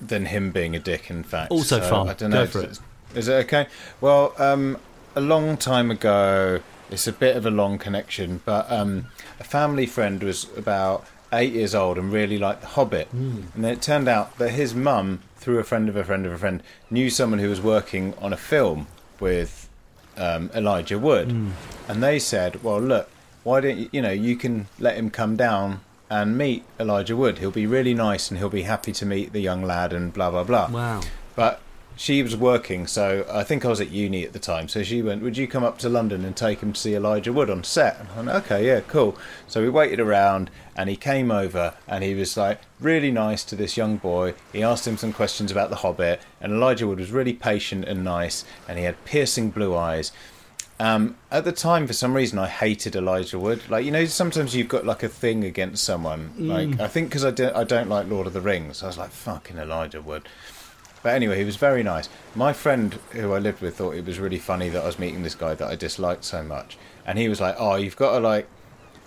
than 0.00 0.24
him 0.24 0.50
being 0.50 0.74
a 0.74 0.80
dick. 0.80 1.10
In 1.10 1.24
fact, 1.24 1.50
Also 1.50 1.78
So, 1.80 1.90
fun. 1.90 2.08
I 2.08 2.14
don't 2.14 2.30
Go 2.30 2.44
know. 2.44 2.46
for 2.46 2.64
is, 2.64 2.80
is 3.14 3.28
it 3.28 3.34
okay? 3.44 3.66
Well, 4.00 4.32
um, 4.38 4.78
a 5.14 5.20
long 5.20 5.58
time 5.58 5.90
ago, 5.90 6.60
it's 6.90 7.06
a 7.06 7.12
bit 7.12 7.36
of 7.36 7.44
a 7.46 7.50
long 7.50 7.78
connection, 7.78 8.40
but 8.44 8.70
um, 8.70 9.06
a 9.40 9.44
family 9.44 9.86
friend 9.86 10.22
was 10.22 10.46
about 10.56 11.04
eight 11.32 11.52
years 11.52 11.74
old 11.74 11.98
and 11.98 12.12
really 12.12 12.38
liked 12.38 12.60
The 12.60 12.68
Hobbit, 12.68 13.08
Hmm. 13.08 13.42
and 13.54 13.64
then 13.64 13.72
it 13.72 13.82
turned 13.82 14.08
out 14.08 14.38
that 14.38 14.50
his 14.50 14.74
mum, 14.74 15.20
through 15.36 15.58
a 15.58 15.64
friend 15.64 15.88
of 15.88 15.96
a 15.96 16.04
friend 16.04 16.24
of 16.26 16.32
a 16.32 16.38
friend, 16.38 16.62
knew 16.90 17.10
someone 17.10 17.40
who 17.40 17.48
was 17.50 17.60
working 17.60 18.14
on 18.20 18.32
a 18.32 18.36
film 18.36 18.86
with 19.20 19.68
um, 20.16 20.50
Elijah 20.54 20.98
Wood, 20.98 21.30
Hmm. 21.32 21.50
and 21.88 22.02
they 22.02 22.18
said, 22.18 22.62
"Well, 22.62 22.80
look, 22.80 23.08
why 23.42 23.60
don't 23.60 23.76
you? 23.78 23.88
You 23.92 24.02
know, 24.02 24.12
you 24.12 24.36
can 24.36 24.68
let 24.78 24.96
him 24.96 25.10
come 25.10 25.36
down." 25.36 25.80
And 26.08 26.38
meet 26.38 26.62
Elijah 26.78 27.16
Wood. 27.16 27.38
He'll 27.38 27.50
be 27.50 27.66
really 27.66 27.92
nice, 27.92 28.30
and 28.30 28.38
he'll 28.38 28.48
be 28.48 28.62
happy 28.62 28.92
to 28.92 29.04
meet 29.04 29.32
the 29.32 29.40
young 29.40 29.64
lad, 29.64 29.92
and 29.92 30.12
blah 30.12 30.30
blah 30.30 30.44
blah. 30.44 30.68
Wow. 30.70 31.00
But 31.34 31.60
she 31.96 32.22
was 32.22 32.36
working, 32.36 32.86
so 32.86 33.26
I 33.30 33.42
think 33.42 33.64
I 33.64 33.68
was 33.68 33.80
at 33.80 33.90
uni 33.90 34.24
at 34.24 34.34
the 34.34 34.38
time. 34.38 34.68
So 34.68 34.82
she 34.82 35.00
went, 35.00 35.22
"Would 35.22 35.38
you 35.38 35.48
come 35.48 35.64
up 35.64 35.78
to 35.78 35.88
London 35.88 36.24
and 36.24 36.36
take 36.36 36.60
him 36.60 36.74
to 36.74 36.80
see 36.80 36.94
Elijah 36.94 37.32
Wood 37.32 37.48
on 37.48 37.64
set?" 37.64 37.98
And 37.98 38.08
I 38.10 38.16
went, 38.16 38.44
"Okay, 38.44 38.66
yeah, 38.66 38.80
cool." 38.80 39.16
So 39.48 39.62
we 39.62 39.70
waited 39.70 39.98
around, 39.98 40.50
and 40.76 40.90
he 40.90 40.96
came 40.96 41.30
over, 41.30 41.74
and 41.88 42.04
he 42.04 42.14
was 42.14 42.36
like 42.36 42.60
really 42.78 43.10
nice 43.10 43.42
to 43.44 43.56
this 43.56 43.78
young 43.78 43.96
boy. 43.96 44.34
He 44.52 44.62
asked 44.62 44.86
him 44.86 44.98
some 44.98 45.14
questions 45.14 45.50
about 45.50 45.70
The 45.70 45.76
Hobbit, 45.76 46.20
and 46.40 46.52
Elijah 46.52 46.86
Wood 46.86 47.00
was 47.00 47.10
really 47.10 47.32
patient 47.32 47.86
and 47.86 48.04
nice, 48.04 48.44
and 48.68 48.78
he 48.78 48.84
had 48.84 49.02
piercing 49.06 49.50
blue 49.50 49.74
eyes. 49.74 50.12
Um, 50.78 51.16
at 51.30 51.44
the 51.44 51.52
time, 51.52 51.86
for 51.86 51.94
some 51.94 52.12
reason, 52.12 52.38
I 52.38 52.48
hated 52.48 52.94
Elijah 52.94 53.38
Wood. 53.38 53.62
Like 53.70 53.86
you 53.86 53.90
know, 53.90 54.04
sometimes 54.04 54.54
you've 54.54 54.68
got 54.68 54.84
like 54.84 55.02
a 55.02 55.08
thing 55.08 55.44
against 55.44 55.82
someone. 55.82 56.34
Like 56.36 56.78
I 56.78 56.88
think 56.88 57.08
because 57.08 57.24
I 57.24 57.30
don't, 57.30 57.56
I 57.56 57.64
don't 57.64 57.88
like 57.88 58.06
Lord 58.08 58.26
of 58.26 58.34
the 58.34 58.42
Rings. 58.42 58.82
I 58.82 58.86
was 58.86 58.98
like 58.98 59.10
fucking 59.10 59.56
Elijah 59.56 60.02
Wood. 60.02 60.28
But 61.06 61.14
anyway, 61.14 61.38
he 61.38 61.44
was 61.44 61.54
very 61.54 61.84
nice. 61.84 62.08
My 62.34 62.52
friend 62.52 62.94
who 63.12 63.32
I 63.32 63.38
lived 63.38 63.62
with 63.62 63.76
thought 63.76 63.94
it 63.94 64.04
was 64.04 64.18
really 64.18 64.40
funny 64.40 64.68
that 64.70 64.82
I 64.82 64.86
was 64.86 64.98
meeting 64.98 65.22
this 65.22 65.36
guy 65.36 65.54
that 65.54 65.68
I 65.68 65.76
disliked 65.76 66.24
so 66.24 66.42
much, 66.42 66.76
and 67.06 67.16
he 67.16 67.28
was 67.28 67.40
like, 67.40 67.54
"Oh, 67.60 67.76
you've 67.76 67.94
got 67.94 68.14
to 68.14 68.18
like 68.18 68.48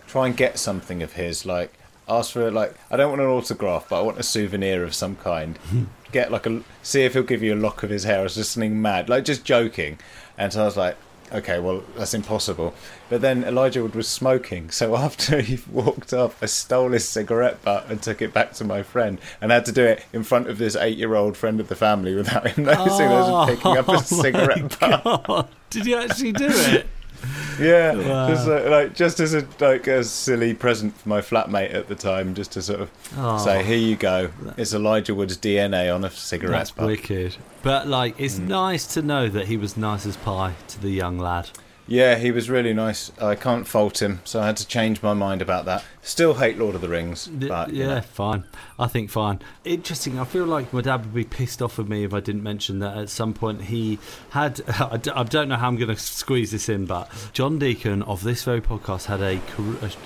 try 0.07 0.27
and 0.27 0.37
get 0.37 0.57
something 0.57 1.03
of 1.03 1.11
his. 1.11 1.45
Like 1.45 1.73
ask 2.07 2.31
for 2.31 2.49
like 2.51 2.73
I 2.89 2.95
don't 2.95 3.09
want 3.09 3.21
an 3.21 3.27
autograph, 3.27 3.89
but 3.89 3.99
I 3.99 4.01
want 4.01 4.17
a 4.17 4.23
souvenir 4.23 4.85
of 4.85 4.95
some 4.95 5.17
kind. 5.17 5.59
get 6.13 6.31
like 6.31 6.45
a 6.45 6.63
see 6.81 7.03
if 7.03 7.15
he'll 7.15 7.23
give 7.23 7.43
you 7.43 7.53
a 7.53 7.59
lock 7.59 7.83
of 7.83 7.89
his 7.89 8.05
hair." 8.05 8.21
I 8.21 8.23
was 8.23 8.35
just 8.35 8.53
something 8.53 8.81
mad, 8.81 9.09
like 9.09 9.25
just 9.25 9.43
joking, 9.43 9.99
and 10.37 10.53
so 10.53 10.61
I 10.61 10.65
was 10.67 10.77
like. 10.77 10.95
Okay, 11.31 11.59
well 11.59 11.83
that's 11.95 12.13
impossible. 12.13 12.73
But 13.09 13.21
then 13.21 13.43
Elijah 13.43 13.81
Wood 13.83 13.95
was 13.95 14.07
smoking, 14.07 14.69
so 14.69 14.95
after 14.97 15.41
he 15.41 15.59
walked 15.71 16.13
off, 16.13 16.41
I 16.41 16.47
stole 16.47 16.91
his 16.91 17.07
cigarette 17.07 17.61
butt 17.63 17.89
and 17.89 18.01
took 18.01 18.21
it 18.21 18.33
back 18.33 18.53
to 18.53 18.63
my 18.63 18.83
friend, 18.83 19.19
and 19.41 19.51
I 19.51 19.55
had 19.55 19.65
to 19.65 19.71
do 19.71 19.83
it 19.83 20.05
in 20.13 20.23
front 20.23 20.47
of 20.47 20.57
this 20.57 20.75
eight-year-old 20.75 21.37
friend 21.37 21.59
of 21.59 21.67
the 21.67 21.75
family 21.75 22.15
without 22.15 22.47
him 22.51 22.65
noticing 22.65 23.07
I 23.07 23.19
was 23.19 23.49
oh. 23.49 23.55
picking 23.55 23.77
up 23.77 23.87
a 23.87 23.91
oh 23.93 23.97
cigarette 23.97 24.79
butt. 24.79 25.03
God, 25.03 25.47
did 25.69 25.85
you 25.85 25.97
actually 25.97 26.31
do 26.33 26.47
it? 26.49 26.87
Yeah, 27.59 27.93
Wow. 27.95 28.27
just 28.29 28.47
like, 28.47 28.65
like 28.65 28.95
just 28.95 29.19
as 29.19 29.33
a 29.33 29.45
like 29.59 29.85
a 29.87 30.01
silly 30.03 30.53
present 30.53 30.97
for 30.97 31.09
my 31.09 31.19
flatmate 31.21 31.73
at 31.73 31.87
the 31.89 31.95
time, 31.95 32.33
just 32.33 32.53
to 32.53 32.61
sort 32.61 32.79
of 32.79 32.89
Oh. 33.17 33.37
say, 33.37 33.63
"Here 33.63 33.77
you 33.77 33.95
go, 33.97 34.29
it's 34.57 34.73
Elijah 34.73 35.13
Wood's 35.13 35.35
DNA 35.37 35.93
on 35.93 36.05
a 36.05 36.09
cigarette 36.09 36.53
That's 36.59 36.71
butt." 36.71 36.87
wicked. 36.87 37.35
But 37.61 37.87
like, 37.87 38.15
it's 38.17 38.35
Mm. 38.39 38.47
nice 38.47 38.87
to 38.93 39.01
know 39.01 39.27
that 39.27 39.47
he 39.47 39.57
was 39.57 39.75
nice 39.75 40.05
as 40.05 40.15
pie 40.15 40.53
to 40.69 40.79
the 40.81 40.89
young 40.91 41.19
lad. 41.19 41.49
Yeah, 41.89 42.15
he 42.17 42.31
was 42.31 42.49
really 42.49 42.73
nice. 42.73 43.11
I 43.19 43.35
can't 43.35 43.67
fault 43.67 44.01
him, 44.01 44.21
so 44.23 44.39
I 44.39 44.45
had 44.45 44.57
to 44.57 44.67
change 44.67 45.01
my 45.01 45.13
mind 45.13 45.41
about 45.41 45.65
that. 45.65 45.83
Still 46.01 46.35
hate 46.35 46.57
Lord 46.57 46.75
of 46.75 46.81
the 46.81 46.87
Rings, 46.89 47.27
but 47.27 47.71
you 47.71 47.81
yeah, 47.83 47.95
know. 47.95 48.01
fine. 48.01 48.43
I 48.77 48.87
think 48.87 49.09
fine. 49.09 49.39
Interesting. 49.65 50.19
I 50.19 50.23
feel 50.25 50.45
like 50.45 50.71
my 50.71 50.81
dad 50.81 51.01
would 51.05 51.13
be 51.13 51.23
pissed 51.23 51.61
off 51.61 51.77
with 51.77 51.87
me 51.89 52.03
if 52.03 52.13
I 52.13 52.19
didn't 52.19 52.43
mention 52.43 52.79
that 52.79 52.95
at 52.97 53.09
some 53.09 53.33
point 53.33 53.63
he 53.63 53.99
had. 54.29 54.61
I 54.79 54.97
don't 54.97 55.49
know 55.49 55.55
how 55.57 55.67
I'm 55.67 55.75
going 55.77 55.89
to 55.89 55.95
squeeze 56.01 56.51
this 56.51 56.69
in, 56.69 56.85
but 56.85 57.09
John 57.33 57.59
Deacon 57.59 58.03
of 58.03 58.23
this 58.23 58.43
very 58.43 58.61
podcast 58.61 59.05
had 59.05 59.21
a 59.21 59.39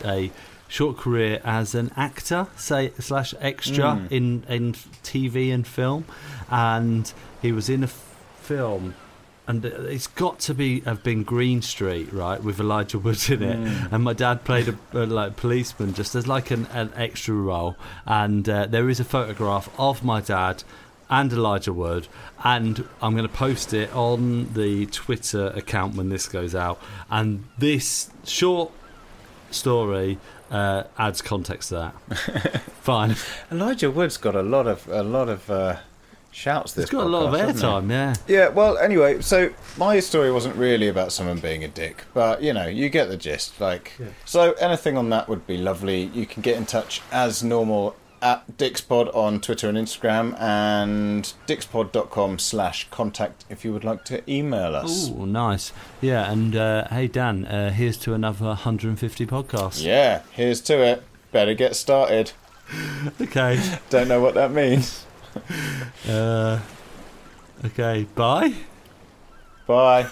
a 0.06 0.32
short 0.70 0.98
career 0.98 1.40
as 1.44 1.76
an 1.76 1.92
actor, 1.96 2.48
say 2.56 2.92
slash 3.00 3.34
extra 3.40 3.84
Mm. 3.84 4.12
in 4.12 4.44
in 4.48 4.74
TV 5.04 5.54
and 5.54 5.68
film, 5.68 6.06
and 6.50 7.12
he 7.42 7.52
was 7.52 7.70
in 7.70 7.84
a 7.84 7.88
film. 7.88 8.96
And 9.46 9.66
it's 9.66 10.08
got 10.08 10.40
to 10.42 10.54
be 10.54 10.80
have 10.82 11.04
been 11.04 11.24
Green 11.24 11.62
Street, 11.62 12.14
right, 12.14 12.42
with 12.42 12.60
Elijah 12.60 12.98
Wood 12.98 13.30
in 13.30 13.44
it. 13.44 13.58
Mm. 13.58 13.92
And 13.92 14.04
my 14.04 14.14
dad 14.14 14.46
played 14.46 14.70
a, 14.70 14.78
a 14.94 15.06
like 15.06 15.36
policeman, 15.36 15.94
just 15.94 16.16
as 16.16 16.28
like 16.28 16.50
an, 16.50 16.66
an 16.68 16.92
extra 16.96 17.36
role. 17.36 17.76
And 18.06 18.48
uh, 18.48 18.68
there 18.68 18.90
is 18.90 19.00
a 19.00 19.04
photograph 19.04 19.70
of 19.78 20.04
my 20.04 20.22
dad 20.22 20.64
and 21.10 21.32
Elijah 21.32 21.74
Wood, 21.74 22.08
and 22.44 22.88
I'm 23.02 23.16
going 23.16 23.28
to 23.28 23.34
post 23.34 23.74
it 23.74 23.94
on 23.94 24.54
the 24.54 24.88
Twitter 24.88 25.48
account 25.48 25.96
when 25.96 26.10
this 26.10 26.28
goes 26.28 26.56
out. 26.56 26.82
And 27.12 27.46
this 27.58 28.10
short 28.24 28.72
story 29.52 30.18
uh, 30.50 30.84
adds 30.98 31.22
context 31.22 31.70
to 31.70 31.94
that. 32.10 32.62
Fine. 32.82 33.16
Elijah 33.52 33.92
Wood's 33.92 34.18
got 34.18 34.36
a 34.36 34.42
lot 34.42 34.68
of 34.68 34.88
a 34.88 35.04
lot 35.04 35.30
of 35.30 35.50
uh, 35.50 35.78
shouts. 36.34 36.74
This 36.74 36.84
It's 36.84 36.92
got 36.92 37.06
a 37.06 37.10
lot 37.10 37.34
of 37.34 37.40
podcast, 37.40 37.62
airtime, 37.62 37.90
yeah. 37.90 38.14
Yeah, 38.28 38.50
well, 38.50 38.78
anyway, 38.78 39.22
so 39.22 39.52
my 39.78 40.00
story 40.00 40.32
wasn't 40.32 40.56
really 40.56 40.88
about 40.88 41.12
someone 41.12 41.40
being 41.40 41.64
a 41.64 41.68
dick, 41.68 42.04
but 42.14 42.42
you 42.42 42.54
know, 42.54 42.68
you 42.68 42.90
get 42.90 43.10
the 43.10 43.18
gist. 43.18 43.60
Like, 43.62 43.94
so 44.26 44.54
anything 44.54 44.98
on 44.98 45.10
that 45.12 45.30
would 45.30 45.46
be 45.48 45.58
lovely. 45.58 46.06
You 46.14 46.26
can 46.26 46.42
get 46.42 46.58
in 46.58 46.66
touch 46.66 47.02
as 47.12 47.44
normal 47.44 47.96
at 48.22 48.58
Dixpod 48.58 49.14
on 49.14 49.42
Twitter 49.42 49.68
and 49.68 49.78
Instagram, 49.78 50.40
and 50.40 51.34
dixpod.com 51.46 52.40
slash 52.40 52.88
contact 52.90 53.44
if 53.50 53.66
you 53.66 53.74
would 53.74 53.84
like 53.84 54.06
to 54.06 54.32
email 54.32 54.76
us. 54.78 55.10
Oh, 55.14 55.26
nice. 55.26 55.74
Yeah, 56.00 56.32
and 56.32 56.56
uh, 56.56 56.88
hey, 56.88 57.08
Dan, 57.08 57.46
uh, 57.46 57.72
here's 57.72 57.98
to 57.98 58.14
another 58.14 58.46
150 58.46 59.26
podcasts. 59.26 59.84
Yeah, 59.84 60.22
here's 60.32 60.62
to 60.62 60.82
it. 60.82 61.04
Better 61.32 61.54
get 61.54 61.76
started. 61.76 62.32
Okay. 63.22 63.62
Don't 63.90 64.08
know 64.08 64.22
what 64.22 64.34
that 64.36 64.52
means. 64.52 65.06
Uh, 66.08 66.60
okay, 67.66 68.04
bye. 68.16 68.54
Bye. 69.68 70.08